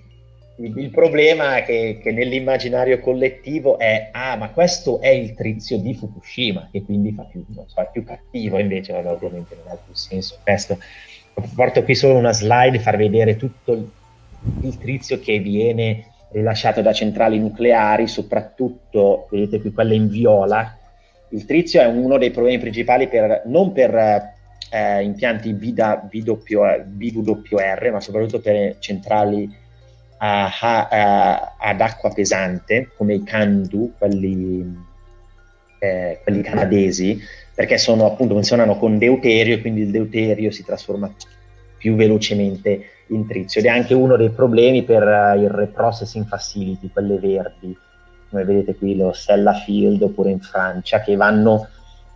[0.76, 5.94] il problema è che, che, nell'immaginario collettivo è, ah, ma questo è il trizio di
[5.94, 10.36] Fukushima, che quindi fa più, so, più cattivo, invece vabbè, ovviamente non ha più senso
[10.42, 10.78] questo.
[11.54, 13.90] Porto qui solo una slide, far vedere tutto il,
[14.64, 20.76] il trizio che viene rilasciato da centrali nucleari, soprattutto, vedete qui quelle in viola.
[21.30, 24.38] Il trizio è uno dei problemi principali per, non per
[24.70, 29.52] eh, impianti BWR, BWR, ma soprattutto per centrali
[30.18, 34.76] a, a, ad acqua pesante, come i Candu, quelli,
[35.78, 37.20] eh, quelli canadesi,
[37.54, 41.12] perché sono, appunto, funzionano con deuterio e quindi il deuterio si trasforma
[41.76, 43.60] più velocemente in trizio.
[43.60, 47.76] Ed è anche uno dei problemi per uh, il reprocessing facility, quelle verdi,
[48.28, 51.68] come vedete qui lo Sellafield oppure in Francia, che vanno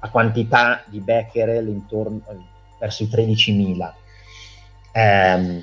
[0.04, 2.20] a quantità di becquerel intorno
[2.78, 3.92] verso i 13.000
[4.92, 5.62] ehm,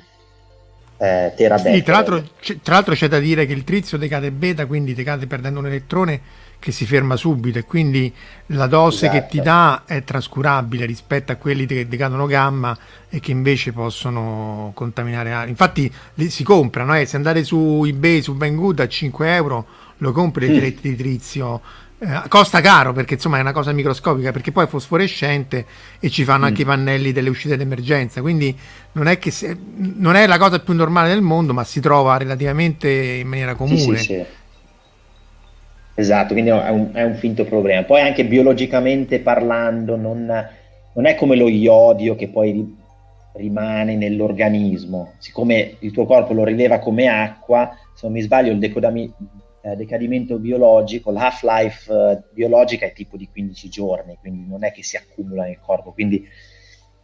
[0.96, 1.76] eh, terabecquerel.
[1.76, 2.28] Sì, tra l'altro,
[2.62, 6.20] tra l'altro c'è da dire che il trizio decade beta, quindi decade perdendo un elettrone
[6.58, 8.12] che si ferma subito e quindi
[8.46, 9.20] la dose esatto.
[9.20, 9.84] che ti esatto.
[9.86, 12.76] dà è trascurabile rispetto a quelli che decadono gamma
[13.08, 15.50] e che invece possono contaminare aria.
[15.50, 17.06] Infatti li si comprano, eh.
[17.06, 19.66] se andate su eBay, su Banggood a 5 euro
[19.98, 21.60] lo compri dei diretti di trizio.
[22.04, 25.64] Eh, costa caro perché insomma è una cosa microscopica perché poi è fosforescente
[26.00, 26.48] e ci fanno mm.
[26.48, 28.58] anche i pannelli delle uscite d'emergenza quindi
[28.92, 32.16] non è che se, non è la cosa più normale del mondo ma si trova
[32.16, 34.24] relativamente in maniera comune sì, sì, sì.
[35.94, 37.82] Esatto, quindi è un, è un, finto problema.
[37.82, 42.74] Poi anche biologicamente parlando, non, non, è come lo iodio che poi
[43.34, 45.12] rimane nell'organismo.
[45.18, 49.12] Siccome il tuo corpo lo rileva come acqua, se non mi sbaglio il decodami,
[49.62, 54.82] eh, decadimento biologico, l'half-life eh, biologica è tipo di 15 giorni, quindi non è che
[54.82, 56.26] si accumula nel corpo, quindi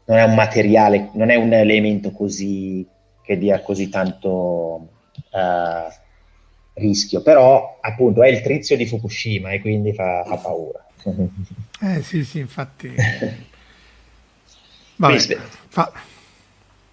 [0.06, 2.86] non è un materiale, non è un elemento così
[3.22, 4.88] che dia così tanto...
[5.30, 6.06] Uh,
[6.78, 10.86] rischio, però appunto è il trizio di Fukushima e quindi fa, fa paura.
[11.80, 12.92] Eh sì, sì, infatti.
[14.96, 15.18] Vabbè,
[15.68, 15.92] fa...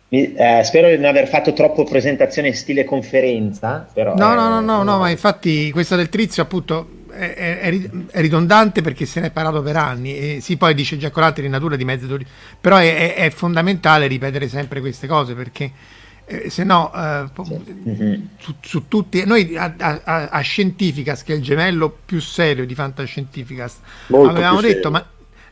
[0.07, 4.13] Mi, eh, spero di non aver fatto troppo presentazione in stile conferenza, però...
[4.15, 7.59] No, no, no, no, no, ma infatti questa del trizio appunto è, è,
[8.11, 11.49] è, ridondante perché se ne è parlato per anni e si poi dice giacolante in
[11.49, 12.17] natura di mezzo
[12.59, 15.71] però è, è fondamentale ripetere sempre queste cose perché
[16.25, 17.25] eh, se no eh,
[17.87, 18.21] mm-hmm.
[18.37, 22.73] su, su, tutti noi a, a, a, Scientificas che è il gemello più serio di
[22.73, 24.91] Fantascientificas Molto avevamo detto serio.
[24.91, 25.05] ma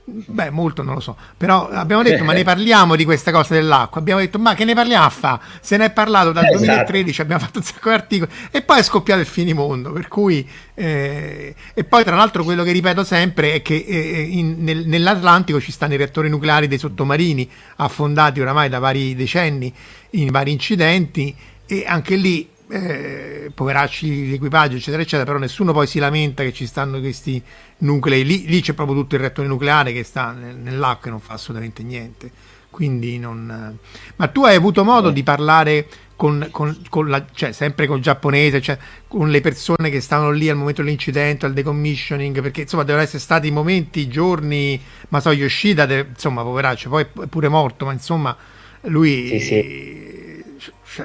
[0.05, 4.01] Beh, molto non lo so, però abbiamo detto ma ne parliamo di questa cosa dell'acqua,
[4.01, 5.39] abbiamo detto ma che ne parliamo a fa?
[5.61, 6.57] Se ne è parlato dal esatto.
[6.57, 10.45] 2013, abbiamo fatto un sacco di articoli e poi è scoppiato il finimondo, per cui
[10.73, 15.61] eh, e poi tra l'altro quello che ripeto sempre è che eh, in, nel, nell'Atlantico
[15.61, 19.73] ci stanno i reattori nucleari dei sottomarini affondati oramai da vari decenni
[20.11, 21.33] in vari incidenti
[21.65, 26.65] e anche lì eh, poveracci l'equipaggio eccetera eccetera però nessuno poi si lamenta che ci
[26.65, 27.41] stanno questi
[27.79, 28.23] nuclei.
[28.23, 31.83] Lì, lì c'è proprio tutto il reattore nucleare che sta nell'acqua e non fa assolutamente
[31.83, 32.31] niente.
[32.69, 33.77] Quindi non
[34.15, 38.03] ma tu hai avuto modo di parlare con, con, con la, cioè, sempre con il
[38.03, 42.83] giapponese, cioè, con le persone che stavano lì al momento dell'incidente, al decommissioning, perché insomma
[42.83, 47.85] devono essere stati momenti, giorni, ma so Yoshida, de, insomma, poveraccio, poi è pure morto,
[47.85, 48.35] ma insomma
[48.83, 50.32] lui sì, sì.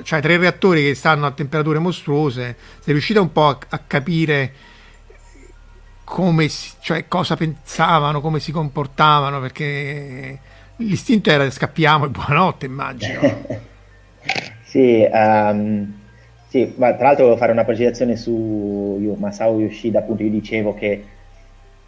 [0.02, 4.52] C'ha tre reattori che stanno a temperature mostruose, sei riuscito un po' a, a capire
[6.04, 10.38] come si, cioè, cosa pensavano, come si comportavano, perché
[10.76, 13.20] l'istinto era scappiamo e buonanotte, immagino.
[14.64, 15.92] sì, um,
[16.48, 21.04] sì, ma tra l'altro volevo fare una precisazione su Masao Yoshida, appunto io dicevo che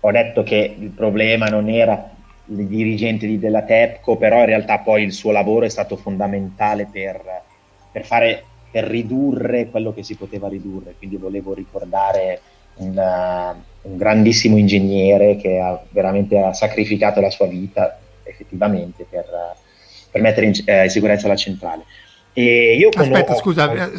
[0.00, 2.10] ho detto che il problema non era
[2.46, 7.22] il dirigente della TEPCO, però in realtà poi il suo lavoro è stato fondamentale per,
[7.90, 12.40] per, fare, per ridurre quello che si poteva ridurre, quindi volevo ricordare
[12.76, 19.26] un, un grandissimo ingegnere che ha veramente ha sacrificato la sua vita effettivamente per,
[20.10, 21.84] per mettere in, eh, in sicurezza la centrale.
[22.32, 23.90] E io Aspetta, scusa, eh,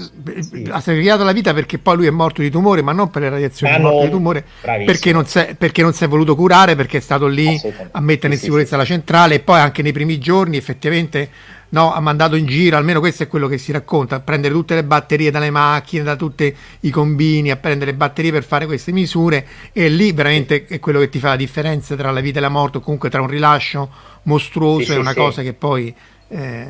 [0.41, 0.65] sì.
[0.69, 3.29] ha sacrificato la vita perché poi lui è morto di tumore, ma non per le
[3.29, 5.25] radiazioni, ah, è morto no, di tumore perché non,
[5.57, 7.59] perché non, si è voluto curare, perché è stato lì
[7.91, 11.29] a mettere in sì, sicurezza sì, la centrale e poi anche nei primi giorni effettivamente
[11.71, 14.75] no, ha mandato in giro, almeno questo è quello che si racconta, a prendere tutte
[14.75, 18.91] le batterie dalle macchine, da tutti i combini, a prendere le batterie per fare queste
[18.91, 22.41] misure e lì veramente è quello che ti fa la differenza tra la vita e
[22.41, 23.89] la morte o comunque tra un rilascio
[24.23, 25.93] mostruoso e una cosa che poi...
[26.29, 26.67] Eh,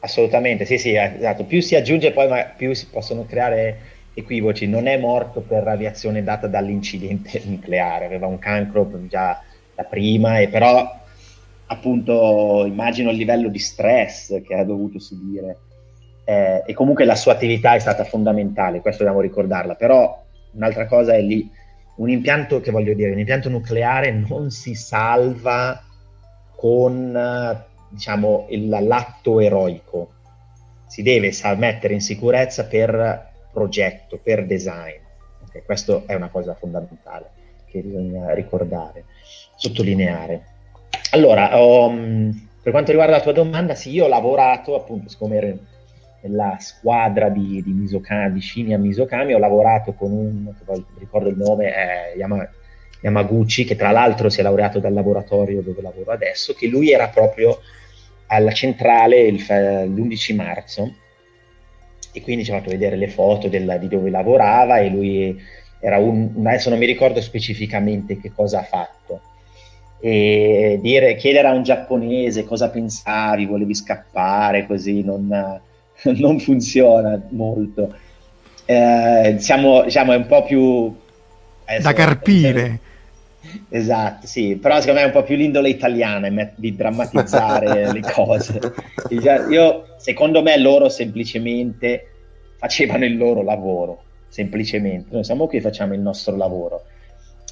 [0.00, 1.44] Assolutamente, sì, sì, esatto.
[1.44, 4.68] Più si aggiunge poi, ma più si possono creare equivoci.
[4.68, 9.42] Non è morto per radiazione data dall'incidente nucleare, aveva un cancro già
[9.74, 11.05] da prima, e però
[11.68, 15.58] appunto immagino il livello di stress che ha dovuto subire.
[16.24, 19.74] Eh, e comunque la sua attività è stata fondamentale, questo dobbiamo ricordarla.
[19.74, 21.48] Però un'altra cosa è lì,
[21.96, 25.82] un impianto che voglio dire, un impianto nucleare non si salva
[26.54, 30.10] con diciamo, il, l'atto eroico.
[30.86, 35.00] Si deve mettere in sicurezza per progetto, per design.
[35.48, 37.30] Okay, questo è una cosa fondamentale
[37.66, 39.04] che bisogna ricordare,
[39.56, 40.54] sottolineare.
[41.10, 45.58] Allora, um, per quanto riguarda la tua domanda, sì, io ho lavorato, appunto, siccome ero
[46.22, 50.52] nella squadra di, di, Misokami, di Shinya Misokami, ho lavorato con un,
[50.98, 52.48] ricordo il nome, è Yama,
[53.00, 57.08] Yamaguchi, che tra l'altro si è laureato dal laboratorio dove lavoro adesso, che lui era
[57.08, 57.60] proprio
[58.26, 60.94] alla centrale il, l'11 marzo.
[62.12, 65.38] E quindi ci ha fatto vedere le foto del, di dove lavorava e lui
[65.80, 69.20] era un, adesso non mi ricordo specificamente che cosa ha fatto,
[69.98, 75.28] e dire, chiedere a un giapponese cosa pensavi, volevi scappare, così non,
[76.16, 77.94] non funziona molto.
[78.64, 80.94] Eh, siamo, diciamo, è un po' più...
[81.64, 82.80] Adesso, da carpire.
[83.68, 88.60] Esatto, sì, però secondo me è un po' più l'indole italiana di drammatizzare le cose.
[89.10, 92.08] Io, secondo me loro semplicemente
[92.56, 95.08] facevano il loro lavoro, semplicemente.
[95.12, 96.82] Noi siamo qui e facciamo il nostro lavoro.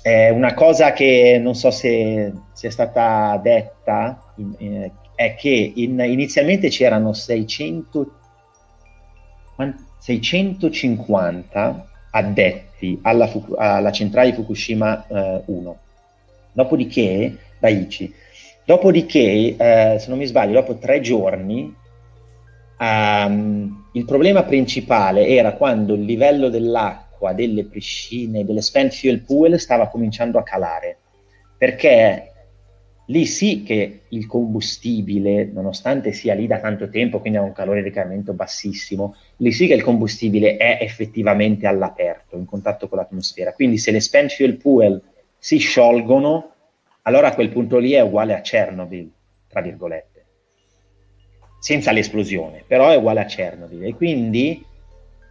[0.07, 6.69] Eh, una cosa che non so se sia stata detta eh, è che in, inizialmente
[6.69, 8.13] c'erano 600,
[9.99, 15.79] 650 addetti alla, alla, centrale di Fukushima eh, 1.
[16.53, 18.15] Dopodiché, Daiichi,
[18.67, 21.75] dopodiché, eh, se non mi sbaglio, dopo tre giorni,
[22.79, 29.22] um, il problema principale era quando il livello dell'acqua l'acqua delle piscine, delle spent fuel
[29.22, 30.99] pool stava cominciando a calare,
[31.57, 32.31] perché
[33.07, 37.81] lì sì che il combustibile, nonostante sia lì da tanto tempo, quindi ha un calore
[37.81, 43.53] di ricariamento bassissimo, lì sì che il combustibile è effettivamente all'aperto, in contatto con l'atmosfera.
[43.53, 45.01] Quindi se le spent fuel pool
[45.39, 46.51] si sciolgono,
[47.03, 49.11] allora a quel punto lì è uguale a Chernobyl,
[49.49, 50.12] tra virgolette.
[51.59, 53.85] Senza l'esplosione, però è uguale a Chernobyl.
[53.85, 54.64] E quindi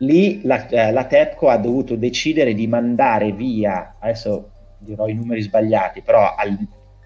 [0.04, 5.42] lì la, eh, la TEPCO ha dovuto decidere di mandare via, adesso dirò i numeri
[5.42, 6.58] sbagliati, però al,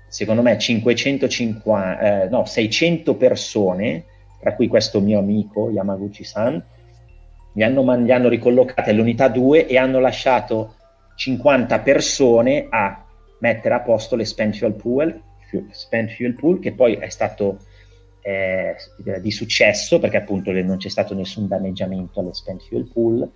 [0.07, 4.05] secondo me 550, eh, no, 600 persone,
[4.39, 6.63] tra cui questo mio amico Yamaguchi-san,
[7.53, 10.75] li hanno, li hanno ricollocati all'unità 2 e hanno lasciato
[11.15, 13.03] 50 persone a
[13.39, 15.21] mettere a posto le spent fuel pool,
[15.71, 17.59] spent fuel pool che poi è stato
[18.27, 18.75] eh,
[19.21, 23.29] di successo, perché appunto non c'è stato nessun danneggiamento alle spent fuel pool.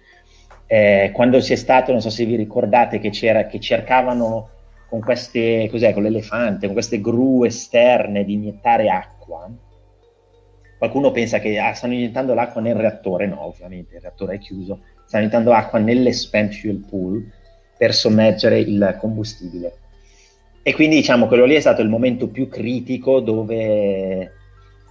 [0.68, 4.50] Eh, quando si è stato, non so se vi ricordate, che, che cercavano
[4.90, 9.50] con queste, cos'è, con l'elefante, con queste gru esterne di iniettare acqua.
[10.78, 14.82] Qualcuno pensa che ah, stanno iniettando l'acqua nel reattore, no, ovviamente il reattore è chiuso,
[15.06, 17.32] stanno iniettando acqua nelle spent fuel pool
[17.78, 19.74] per sommergere il combustibile.
[20.64, 24.40] E quindi diciamo quello lì è stato il momento più critico dove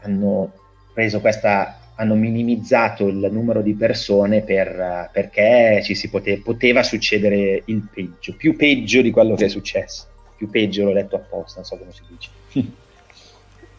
[0.03, 0.53] hanno
[0.93, 7.63] preso questa hanno minimizzato il numero di persone per, perché ci si pote, poteva succedere
[7.67, 10.07] il peggio, più peggio di quello che è successo.
[10.35, 12.31] Più peggio l'ho letto apposta, non so come si dice.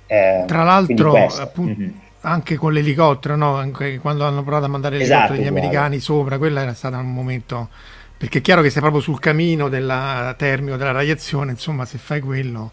[0.05, 1.91] eh, Tra l'altro, appunto, mm-hmm.
[2.21, 3.55] anche con l'elicottero, no?
[3.55, 5.65] anche quando hanno provato a mandare l'elicottero esatto, degli uguale.
[5.65, 7.69] americani sopra, quello era stato un momento.
[8.15, 12.19] Perché è chiaro che sei proprio sul cammino della termico, della radiazione, insomma, se fai
[12.19, 12.71] quello.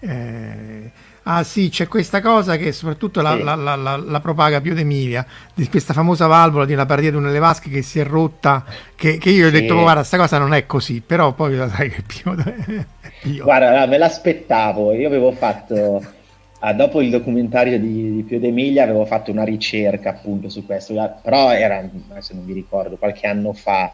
[0.00, 0.92] Eh,
[1.24, 3.42] Ah sì, c'è questa cosa che soprattutto la, sì.
[3.42, 7.38] la, la, la propaga Pio D'Emilia, di questa famosa valvola di una paradia di una
[7.38, 8.64] vasche che si è rotta,
[8.96, 9.80] che, che io ho detto sì.
[9.80, 12.34] guarda, questa cosa non è così, però poi la sai che Pio,
[13.20, 13.44] Pio.
[13.44, 16.02] Guarda, me l'aspettavo, io avevo fatto,
[16.60, 20.94] ah, dopo il documentario di, di Pio D'Emilia avevo fatto una ricerca appunto su questo,
[21.22, 23.92] però era, adesso non mi ricordo, qualche anno fa,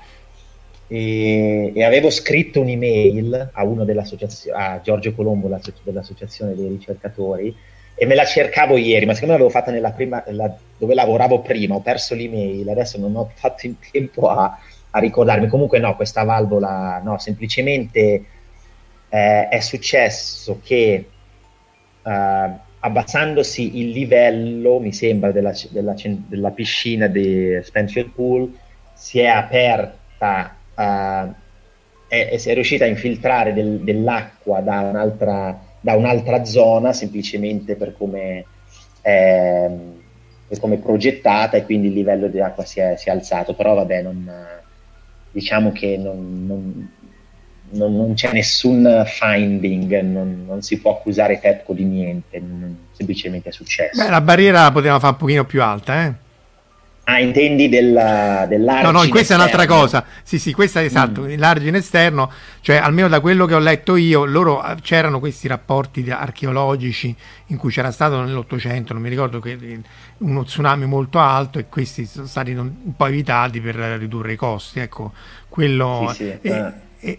[0.88, 5.48] e, e, avevo scritto un'email a uno dell'associazione, a Giorgio Colombo
[5.82, 7.54] dell'associazione dei ricercatori
[7.98, 11.76] e me la cercavo ieri, ma siccome l'avevo fatta nella prima, la, dove lavoravo prima,
[11.76, 14.58] ho perso l'email, adesso non ho fatto in tempo a,
[14.90, 15.48] a ricordarmi.
[15.48, 18.24] Comunque no, questa valvola, no, semplicemente
[19.08, 21.08] eh, è successo che
[22.02, 28.54] eh, abbassandosi il livello, mi sembra, della, della, della piscina di Spencer Pool,
[28.92, 31.34] si è aperta uh,
[32.08, 38.44] è, è, riuscita a infiltrare del, dell'acqua da un'altra, da un'altra, zona semplicemente per come,
[39.02, 39.70] eh,
[40.46, 43.74] per come progettata e quindi il livello di acqua si è, si è alzato, però
[43.74, 44.30] vabbè, non,
[45.32, 46.90] diciamo che non, non,
[47.70, 52.40] non, non, c'è nessun finding, non, non, si può accusare TEPCO di niente,
[52.92, 54.02] semplicemente è successo.
[54.02, 56.24] Beh, la barriera la potevamo fare un pochino più alta, eh?
[57.08, 59.44] Ah, intendi della, dell'argine No, no, questa esterno.
[59.44, 60.04] è un'altra cosa.
[60.24, 61.38] Sì, sì, questa è esatto, mm.
[61.38, 66.04] l'argine esterno, cioè almeno da quello che ho letto io, loro eh, c'erano questi rapporti
[66.10, 67.14] archeologici
[67.46, 69.80] in cui c'era stato nell'Ottocento, non mi ricordo che eh,
[70.18, 74.80] uno tsunami molto alto e questi sono stati un po' evitati per ridurre i costi,
[74.80, 75.12] ecco,
[75.48, 76.72] quello sì, sì, e, eh.
[76.98, 77.18] e,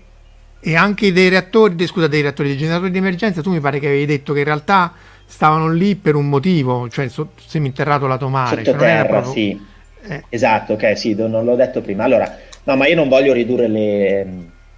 [0.59, 3.87] e, anche dei reattori, scusa, dei reattori dei generatori di emergenza, tu mi pare che
[3.87, 4.91] avevi detto che in realtà
[5.25, 9.31] stavano lì per un motivo, cioè so, seminterrato lato mare, cioè non era proprio...
[9.31, 9.75] sì
[10.07, 10.23] eh.
[10.29, 12.03] Esatto, ok, sì, non l'ho detto prima.
[12.03, 14.27] Allora, no, ma io non voglio ridurre le,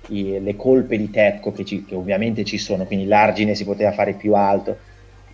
[0.08, 4.14] le colpe di Tepco che, ci, che, ovviamente ci sono, quindi l'argine si poteva fare
[4.14, 4.78] più alto,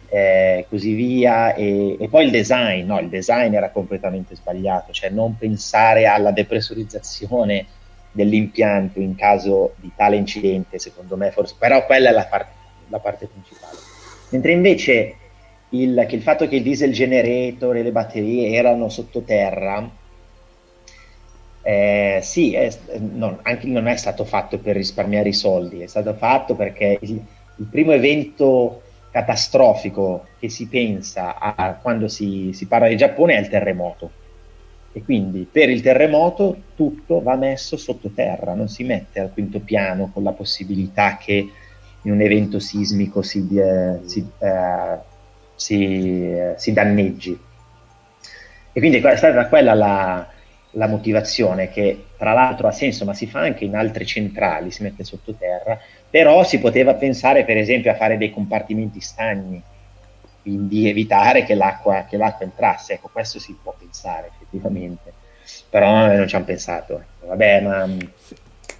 [0.09, 1.53] eh, così via.
[1.53, 6.31] E, e, poi il design, no, il design era completamente sbagliato, cioè non pensare alla
[6.31, 7.65] depressurizzazione
[8.11, 12.55] dell'impianto in caso di tale incidente, secondo me, forse, però quella è la parte
[12.89, 13.77] la parte principale.
[14.29, 15.15] Mentre invece
[15.81, 19.89] il, che il fatto che il diesel generator e le batterie erano sottoterra,
[21.61, 26.13] eh, sì, è, non, anche non è stato fatto per risparmiare i soldi, è stato
[26.13, 27.21] fatto perché il,
[27.55, 33.39] il primo evento catastrofico che si pensa a quando si, si parla di Giappone è
[33.39, 34.11] il terremoto.
[34.91, 40.09] E quindi per il terremoto tutto va messo sottoterra, non si mette al quinto piano
[40.13, 41.49] con la possibilità che
[42.01, 44.97] in un evento sismico si, eh, si, eh,
[45.55, 47.39] si, eh, si, danneggi.
[48.71, 50.27] E quindi è stata quella la,
[50.71, 54.83] la, motivazione che tra l'altro ha senso, ma si fa anche in altre centrali, si
[54.83, 55.79] mette sottoterra,
[56.09, 59.61] però si poteva pensare per esempio a fare dei compartimenti stagni,
[60.41, 65.13] quindi evitare che l'acqua, che l'acqua entrasse, ecco questo si può pensare effettivamente,
[65.69, 67.87] però non ci hanno pensato, vabbè ma...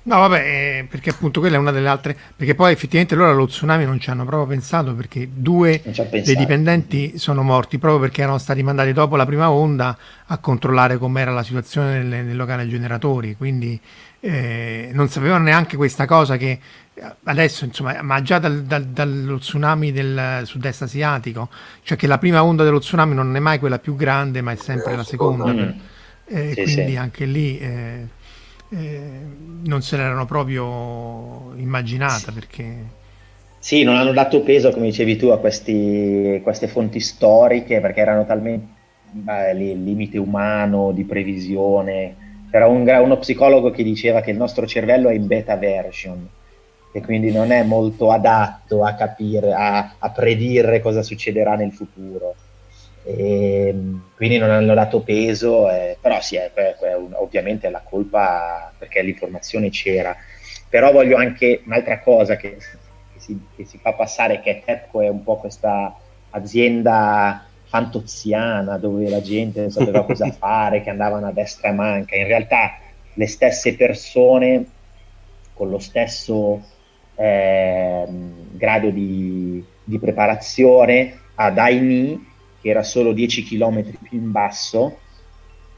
[0.03, 2.15] No, vabbè, eh, perché appunto quella è una delle altre.
[2.35, 5.81] Perché poi effettivamente loro allo tsunami non ci hanno proprio pensato perché due
[6.11, 9.97] dei dipendenti sono morti proprio perché erano stati mandati dopo la prima onda
[10.27, 13.35] a controllare com'era la situazione nel, nel locale generatori.
[13.35, 13.79] Quindi
[14.19, 16.59] eh, non sapevano neanche questa cosa che
[17.23, 21.49] adesso, insomma, ma già dal, dal, dallo tsunami del sud-est asiatico,
[21.81, 24.55] cioè che la prima onda dello tsunami non è mai quella più grande, ma è
[24.55, 25.73] sempre la seconda.
[26.27, 26.95] Eh, sì, quindi sì.
[26.95, 27.57] anche lì.
[27.57, 28.07] Eh,
[28.69, 28.99] eh,
[29.63, 33.03] non se l'erano proprio immaginata perché...
[33.59, 38.25] Sì, non hanno dato peso, come dicevi tu, a questi, queste fonti storiche perché erano
[38.25, 38.67] talmente
[39.09, 42.15] beh, il limite umano di previsione.
[42.51, 46.29] C'era un, uno psicologo che diceva che il nostro cervello è in beta version
[46.91, 52.35] e quindi non è molto adatto a capire, a, a predire cosa succederà nel futuro
[53.05, 57.69] e ehm, quindi non hanno dato peso, eh, però sì, è, è, è un, ovviamente
[57.69, 60.15] la colpa perché l'informazione c'era.
[60.67, 65.07] Però voglio anche un'altra cosa che, che, si, che si, fa passare, che TEPCO è
[65.07, 65.95] un po' questa
[66.31, 72.15] azienda fantoziana dove la gente non sapeva cosa fare, che andavano a destra e manca.
[72.15, 72.79] In realtà
[73.13, 74.65] le stesse persone
[75.53, 76.59] con lo stesso
[77.15, 78.05] eh,
[78.51, 82.33] grado di, di preparazione ad AINI
[82.65, 84.97] che era solo 10 km più in basso,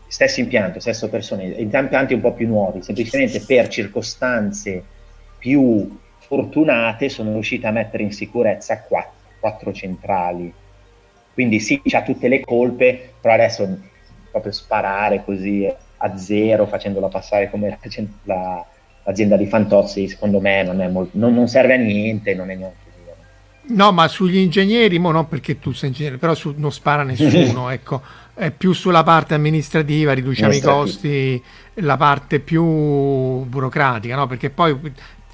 [0.07, 4.81] stesso impianto, stesso personale, impianti un po' più nuovi, semplicemente per circostanze
[5.37, 10.53] più fortunate sono riusciti a mettere in sicurezza quattro, quattro centrali.
[11.33, 13.79] Quindi sì, c'ha tutte le colpe, però adesso
[14.31, 17.77] proprio sparare così a zero, facendola passare come la,
[18.23, 18.65] la,
[19.03, 22.86] l'azienda di Fantozzi, secondo me non, molto, non, non serve a niente, non è niente
[23.69, 27.69] No, ma sugli ingegneri, mo non perché tu sei ingegnere, però su, non spara nessuno,
[27.71, 28.01] ecco,
[28.33, 31.43] è più sulla parte amministrativa, riduciamo i costi,
[31.75, 34.27] la parte più burocratica, no?
[34.27, 34.77] Perché poi,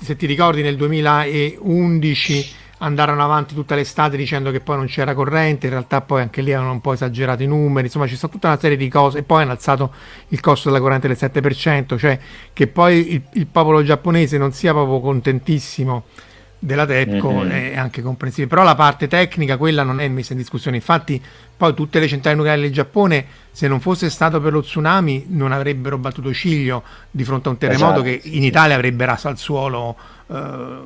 [0.01, 5.67] se ti ricordi, nel 2011 andarono avanti tutta l'estate dicendo che poi non c'era corrente,
[5.67, 8.47] in realtà poi anche lì hanno un po' esagerato i numeri, insomma c'è stata tutta
[8.47, 9.93] una serie di cose e poi hanno alzato
[10.29, 12.19] il costo della corrente del 7%, cioè
[12.51, 16.03] che poi il, il popolo giapponese non sia proprio contentissimo
[16.63, 17.49] della TEPCO mm-hmm.
[17.49, 21.21] è anche comprensibile, però la parte tecnica quella non è messa in discussione, infatti
[21.55, 25.51] poi tutte le centrali nucleari del Giappone se non fosse stato per lo tsunami non
[25.51, 28.43] avrebbero battuto ciglio di fronte a un terremoto esatto, che in.
[28.43, 29.95] Italia avrebbe raso al suolo
[30.27, 30.77] eh,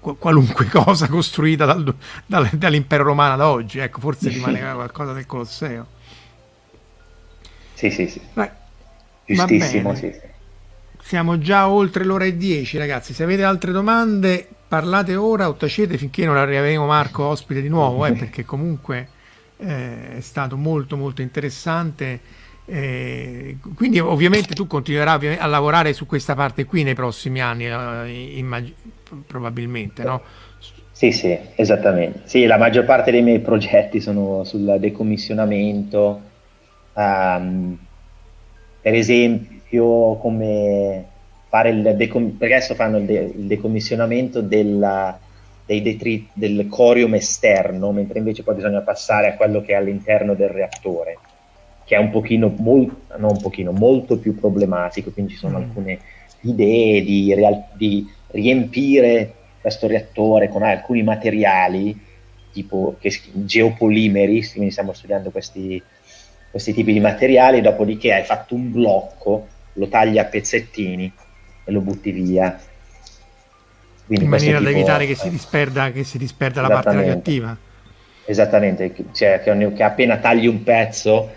[0.00, 1.94] qualunque cosa costruita dal,
[2.26, 5.86] dal, dall'impero romano ad oggi, ecco forse rimaneva qualcosa del Colosseo.
[7.74, 8.20] Sì, sì, sì.
[8.32, 8.50] Beh,
[9.26, 10.28] Giustissimo, sì, sì.
[11.02, 15.98] Siamo già oltre l'ora e dieci ragazzi, se avete altre domande parlate ora o tacete
[15.98, 19.08] finché non arriveremo Marco ospite di nuovo, eh, perché comunque
[19.56, 22.20] eh, è stato molto molto interessante.
[22.66, 28.38] Eh, quindi ovviamente tu continuerai a lavorare su questa parte qui nei prossimi anni, eh,
[28.38, 28.72] immag-
[29.26, 30.22] probabilmente, no?
[30.92, 32.20] Sì, sì, esattamente.
[32.26, 36.20] Sì, la maggior parte dei miei progetti sono sul decommissionamento,
[36.92, 37.76] um,
[38.80, 41.09] per esempio come
[41.50, 45.18] fare il decom- perché adesso fanno il, de- il decommissionamento della,
[45.66, 50.34] dei detri- del corium esterno, mentre invece poi bisogna passare a quello che è all'interno
[50.34, 51.18] del reattore,
[51.84, 55.62] che è un pochino, mol- non un pochino, molto più problematico, quindi ci sono mm.
[55.62, 55.98] alcune
[56.42, 62.08] idee di, real- di riempire questo reattore con alcuni materiali
[62.52, 65.82] tipo che, geopolimeri, quindi stiamo studiando questi,
[66.48, 71.12] questi tipi di materiali, dopodiché hai fatto un blocco, lo tagli a pezzettini
[71.64, 72.58] e lo butti via.
[74.06, 77.56] Quindi in maniera da evitare che si disperda, che si disperda la parte radioattiva.
[78.24, 81.30] Esattamente, cioè che, che, appena tagli un pezzo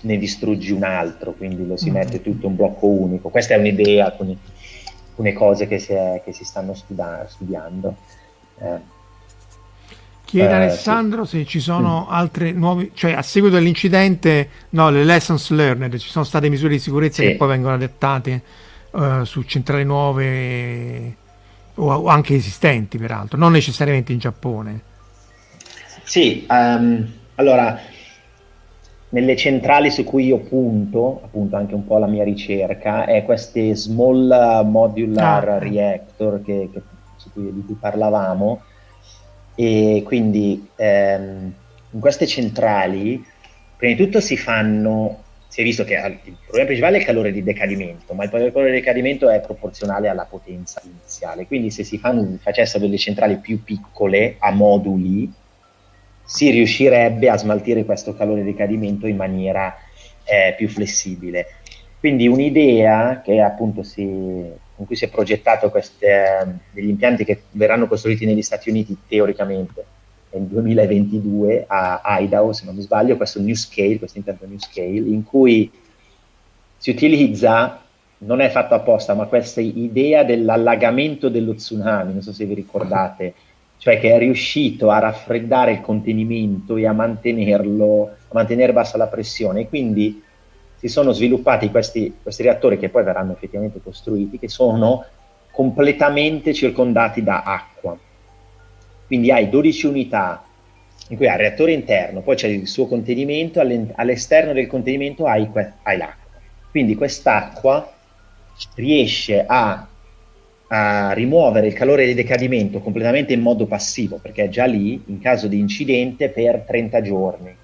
[0.00, 1.94] ne distruggi un altro, quindi lo si mm.
[1.94, 3.28] mette tutto un blocco unico.
[3.28, 4.36] Questa è un'idea, alcune,
[5.08, 7.96] alcune cose che si, è, che si stanno studia, studiando.
[8.60, 8.92] Eh.
[10.24, 11.38] Chiede eh, Alessandro sì.
[11.38, 16.24] se ci sono altre nuove, cioè a seguito dell'incidente, no, le lessons learned, ci sono
[16.24, 17.28] state misure di sicurezza sì.
[17.28, 18.42] che poi vengono adattate
[18.94, 21.16] uh, su centrali nuove
[21.74, 24.80] o, anche esistenti, peraltro, non necessariamente in Giappone.
[26.02, 27.06] Sì, um,
[27.36, 27.78] allora
[29.10, 33.74] nelle centrali su cui io punto, appunto anche un po' la mia ricerca, è queste
[33.74, 35.58] small modular ah.
[35.58, 36.82] reactor che, che,
[37.32, 38.62] di cui parlavamo
[39.54, 41.52] e quindi ehm,
[41.90, 43.24] in queste centrali
[43.76, 45.22] prima di tutto si fanno
[45.54, 48.72] si è visto che il problema principale è il calore di decadimento, ma il calore
[48.72, 51.46] di decadimento è proporzionale alla potenza iniziale.
[51.46, 55.32] Quindi se si fanno, facessero delle centrali più piccole a moduli,
[56.24, 59.76] si riuscirebbe a smaltire questo calore di decadimento in maniera
[60.24, 61.46] eh, più flessibile.
[62.00, 64.04] Quindi un'idea che appunto si,
[64.74, 69.93] con cui si è progettato queste, degli impianti che verranno costruiti negli Stati Uniti teoricamente
[70.34, 74.98] nel 2022 a Idaho, se non mi sbaglio, questo New Scale, questo impianto New Scale,
[74.98, 75.70] in cui
[76.76, 77.80] si utilizza,
[78.18, 83.34] non è fatto apposta, ma questa idea dell'allagamento dello tsunami, non so se vi ricordate,
[83.78, 89.06] cioè che è riuscito a raffreddare il contenimento e a mantenerlo, a mantenere bassa la
[89.06, 90.22] pressione, quindi
[90.76, 95.04] si sono sviluppati questi, questi reattori che poi verranno effettivamente costruiti, che sono
[95.50, 97.96] completamente circondati da acqua.
[99.06, 100.44] Quindi hai 12 unità
[101.08, 105.48] in cui hai il reattore interno, poi c'è il suo contenimento, all'esterno del contenimento hai,
[105.82, 106.40] hai l'acqua.
[106.70, 107.92] Quindi quest'acqua
[108.76, 109.86] riesce a,
[110.68, 115.20] a, rimuovere il calore di decadimento completamente in modo passivo, perché è già lì in
[115.20, 117.54] caso di incidente per 30 giorni.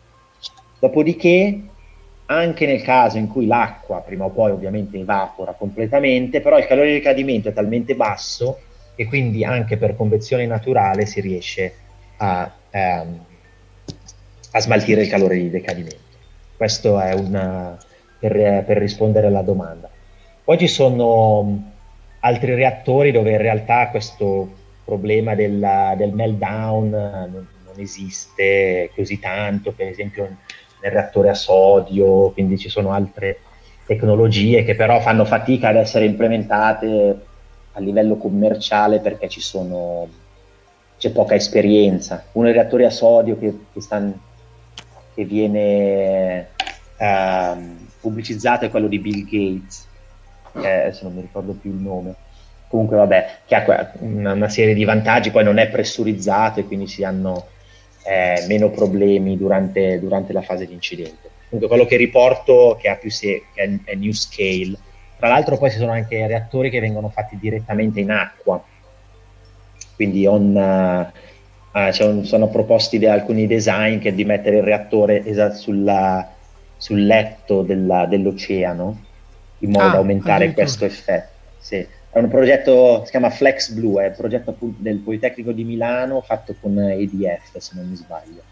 [0.78, 1.60] Dopodiché
[2.26, 6.88] anche nel caso in cui l'acqua prima o poi ovviamente evapora completamente, però il calore
[6.88, 8.58] di decadimento è talmente basso
[9.01, 11.72] che quindi anche per convezione naturale si riesce
[12.18, 13.24] a, ehm,
[14.51, 15.97] a smaltire il calore di decadimento.
[16.55, 17.78] Questo è una,
[18.18, 19.89] per, per rispondere alla domanda.
[20.44, 21.72] Poi ci sono
[22.20, 24.52] altri reattori dove in realtà questo
[24.85, 30.24] problema della, del meltdown non, non esiste così tanto, per esempio
[30.82, 33.39] nel reattore a sodio, quindi ci sono altre
[33.86, 37.28] tecnologie che però fanno fatica ad essere implementate
[37.81, 40.09] a livello commerciale perché ci sono,
[40.98, 42.24] c'è poca esperienza.
[42.32, 44.19] Uno dei reattori a sodio che, che, stanno,
[45.15, 46.48] che viene
[46.98, 49.86] uh, pubblicizzato è quello di Bill Gates,
[50.55, 52.15] eh, adesso non mi ricordo più il nome.
[52.69, 56.86] Comunque vabbè, che ha una, una serie di vantaggi, poi non è pressurizzato e quindi
[56.86, 57.48] si hanno
[58.05, 61.28] eh, meno problemi durante, durante, la fase di incidente.
[61.48, 64.78] Comunque quello che riporto che ha più se- che è, è New Scale.
[65.20, 68.60] Tra l'altro poi ci sono anche reattori che vengono fatti direttamente in acqua,
[69.94, 75.24] quindi on, uh, uh, cioè, sono proposti da alcuni design che di mettere il reattore
[75.24, 76.28] esatto sulla,
[76.76, 78.98] sul letto della, dell'oceano
[79.59, 81.28] in modo ah, da aumentare questo effetto.
[81.59, 86.20] Sì è un progetto, si chiama Flex Blue, è un progetto del Politecnico di Milano
[86.20, 88.42] fatto con EDF, se non mi sbaglio.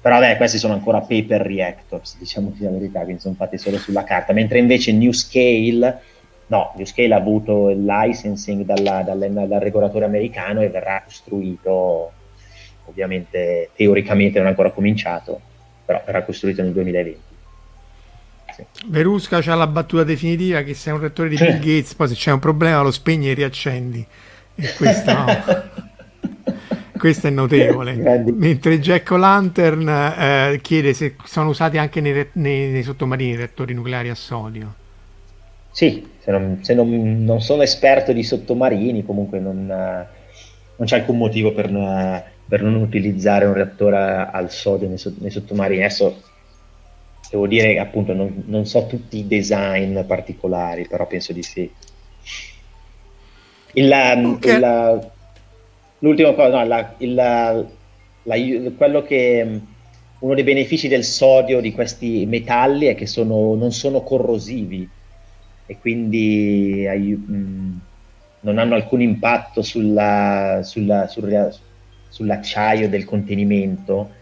[0.00, 4.04] Però vabbè, questi sono ancora paper reactors, diciamo la verità, quindi sono fatti solo sulla
[4.04, 6.00] carta, mentre invece New Scale,
[6.46, 12.12] no, New Scale ha avuto il licensing dalla, dal, dal regolatore americano e verrà costruito,
[12.84, 15.40] ovviamente teoricamente non è ancora cominciato,
[15.84, 17.26] però verrà costruito nel 2020.
[18.86, 22.32] Verusca c'ha la battuta definitiva che sei un rettore di Bill Gates, poi se c'è
[22.32, 24.06] un problema lo spegni e riaccendi.
[24.54, 25.12] E questo,
[26.98, 27.94] questo è notevole.
[28.36, 34.10] Mentre Jack O'Lantern eh, chiede se sono usati anche nei, nei, nei sottomarini reattori nucleari
[34.10, 34.74] a sodio.
[35.70, 41.18] Sì, se, non, se non, non, sono esperto di sottomarini, comunque non, non c'è alcun
[41.18, 41.70] motivo per,
[42.46, 45.84] per, non utilizzare un reattore al sodio nei, nei sottomarini.
[45.84, 46.22] Adesso
[47.30, 51.70] devo dire che appunto non, non, so tutti i design particolari, però penso di sì.
[53.74, 54.56] Il, okay.
[54.56, 55.10] il,
[55.98, 57.64] l'ultima cosa, no, la, il, la,
[58.76, 59.60] quello che
[60.18, 64.88] uno dei benefici del sodio di questi metalli è che sono, non sono corrosivi
[65.66, 67.80] e quindi mh,
[68.40, 71.54] non hanno alcun impatto sulla, sulla, sul,
[72.08, 74.16] sull'acciaio del contenimento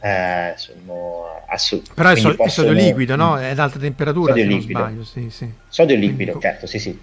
[0.00, 1.94] eh, sono assolutamente.
[1.94, 2.68] Però è, so, possono...
[2.68, 3.38] è, sodio liquido, no?
[3.38, 4.78] È ad alta temperatura, sodio liquido.
[4.78, 5.52] Sbaglio, sì, sì.
[5.68, 6.40] Sodio liquido, Quindi...
[6.40, 6.98] certo, sì, sì.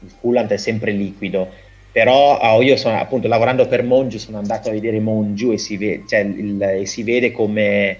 [0.00, 1.50] Il coolant è sempre liquido,
[1.96, 5.78] però oh, io sono appunto lavorando per Mongiu, sono andato a vedere Mongiu e si
[5.78, 7.98] vede, cioè, il, e si vede come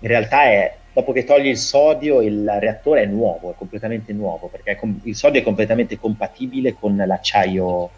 [0.00, 4.48] in realtà è dopo che togli il sodio il reattore è nuovo, è completamente nuovo,
[4.48, 7.90] perché il sodio è completamente compatibile con l'acciaio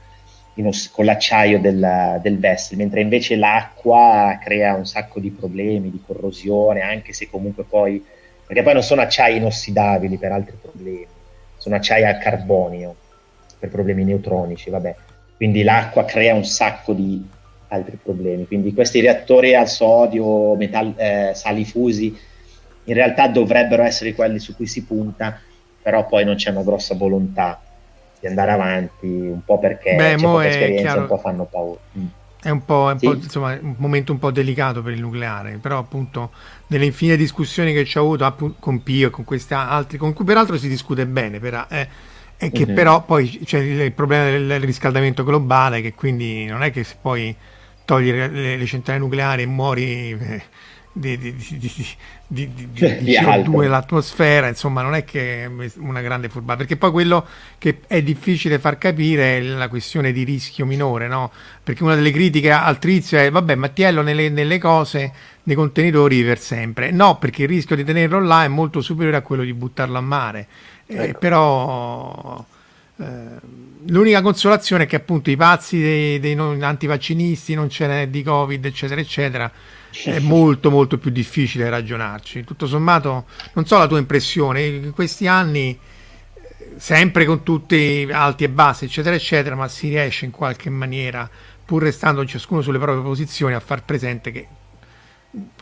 [0.62, 6.02] oss- con l'acciaio del, del vessel, mentre invece l'acqua crea un sacco di problemi, di
[6.04, 8.04] corrosione, anche se comunque poi,
[8.46, 11.06] perché poi non sono acciai inossidabili per altri problemi,
[11.56, 12.94] sono acciai a carbonio
[13.58, 15.03] per problemi neutronici, vabbè.
[15.36, 17.22] Quindi l'acqua crea un sacco di
[17.68, 18.46] altri problemi.
[18.46, 22.16] Quindi questi reattori al sodio, metal- eh, sali fusi,
[22.84, 25.40] in realtà dovrebbero essere quelli su cui si punta,
[25.82, 27.60] però poi non c'è una grossa volontà
[28.20, 31.80] di andare avanti, un po' perché Beh, c'è poca esperienza, chiaro, un po' fanno paura.
[31.98, 32.06] Mm.
[32.40, 33.06] È un po', un, sì.
[33.06, 36.30] po', insomma, un momento un po' delicato per il nucleare, però appunto
[36.68, 40.12] nelle infinite discussioni che ci ho avuto appunto, con Pio e con questi altri, con
[40.12, 41.88] cui peraltro si discute bene, per, eh,
[42.36, 42.74] e che mm-hmm.
[42.74, 47.34] però poi c'è il, problema del riscaldamento globale, che quindi non è che se poi
[47.84, 50.10] togli le, le centrali nucleari e muori...
[50.10, 50.42] Eh,
[50.96, 51.34] di, di,
[52.28, 57.26] di, di, CO2 nell'atmosfera, insomma, non è che è una grande furbata, perché poi quello
[57.58, 61.32] che è difficile far capire è la questione di rischio minore, no?
[61.64, 65.12] Perché una delle critiche al trizio è, vabbè, Mattiello nelle, nelle cose,
[65.42, 66.92] nei contenitori per sempre.
[66.92, 70.02] No, perché il rischio di tenerlo là è molto superiore a quello di buttarlo a
[70.02, 70.46] mare.
[70.86, 71.18] Eh, ecco.
[71.18, 72.44] però...
[72.96, 78.08] Eh, l'unica consolazione è che appunto i pazzi dei, dei non, antivaccinisti, non ce n'è
[78.08, 79.50] di Covid, eccetera, eccetera,
[80.04, 82.44] è molto molto più difficile ragionarci.
[82.44, 85.78] Tutto sommato, non so la tua impressione, in questi anni,
[86.76, 91.28] sempre con tutti alti e bassi, eccetera, eccetera, ma si riesce in qualche maniera,
[91.64, 94.46] pur restando ciascuno sulle proprie posizioni, a far presente che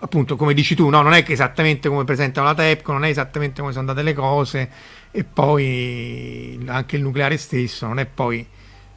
[0.01, 3.09] appunto come dici tu, no, non è che esattamente come presentano la TEPCO, non è
[3.09, 4.71] esattamente come sono andate le cose
[5.11, 8.47] e poi anche il nucleare stesso non è poi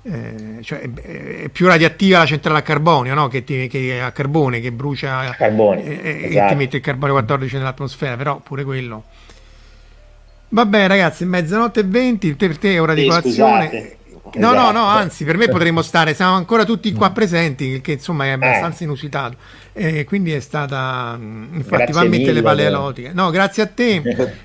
[0.03, 3.27] eh, cioè è, più radioattiva la centrale a carbonio no?
[3.27, 6.07] che, ti, che a carbone che brucia carbone, eh, esatto.
[6.07, 6.55] e ti esatto.
[6.55, 9.03] mette il carbonio 14 nell'atmosfera però pure quello
[10.49, 13.97] vabbè ragazzi mezzanotte e 20 per te è ora di sì, colazione scusate.
[14.33, 14.71] No, esatto.
[14.71, 18.29] no, no, anzi, per me potremmo stare, siamo ancora tutti qua presenti, che insomma è
[18.29, 18.85] abbastanza eh.
[18.85, 19.37] inusitato.
[19.71, 23.11] Eh, quindi è stata, infatti, va a mettere le palle elotiche.
[23.13, 24.01] No, grazie a te.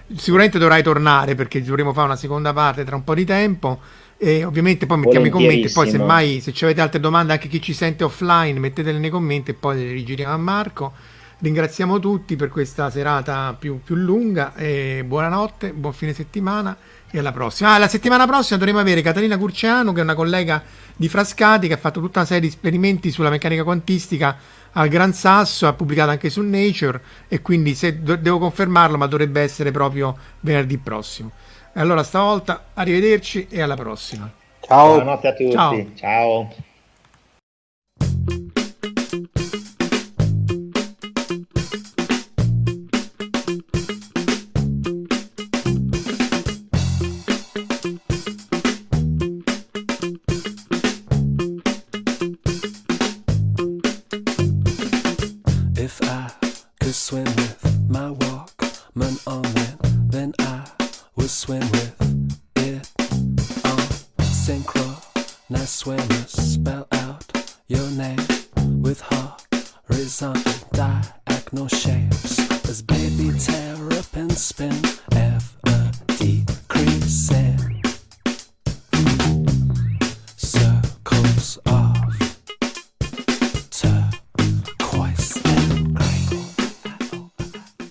[0.14, 3.80] Sicuramente dovrai tornare perché dovremo fare una seconda parte tra un po' di tempo.
[4.18, 5.70] E ovviamente poi mettiamo i commenti.
[5.70, 9.54] Poi, semmai, se avete altre domande, anche chi ci sente offline, mettetele nei commenti e
[9.54, 10.92] poi le rigiriamo a Marco.
[11.38, 14.54] Ringraziamo tutti per questa serata più, più lunga.
[14.54, 16.76] E buonanotte, buon fine settimana
[17.10, 17.74] e alla prossima.
[17.74, 20.62] Ah, la settimana prossima dovremo avere Catalina Curciano, che è una collega
[20.94, 24.36] di Frascati, che ha fatto tutta una serie di esperimenti sulla meccanica quantistica
[24.72, 29.06] al Gran Sasso, ha pubblicato anche su Nature e quindi se do- devo confermarlo, ma
[29.06, 31.32] dovrebbe essere proprio venerdì prossimo.
[31.72, 34.30] E allora stavolta arrivederci e alla prossima.
[34.60, 34.94] Ciao.
[34.94, 35.50] Buonanotte a tutti.
[35.50, 35.86] Ciao.
[35.94, 36.68] Ciao.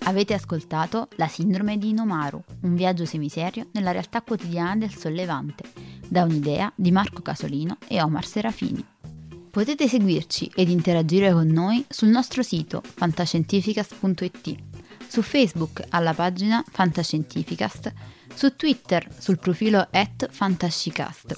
[0.10, 5.66] Avete ascoltato La sindrome di Inomaru, un viaggio semiserio nella realtà quotidiana del sollevante,
[6.08, 8.84] da un'idea di Marco Casolino e Omar Serafini.
[9.52, 14.56] Potete seguirci ed interagire con noi sul nostro sito fantascientificast.it,
[15.08, 17.94] su Facebook alla pagina Fantascientificast,
[18.34, 21.38] su Twitter sul profilo at Fantascicast,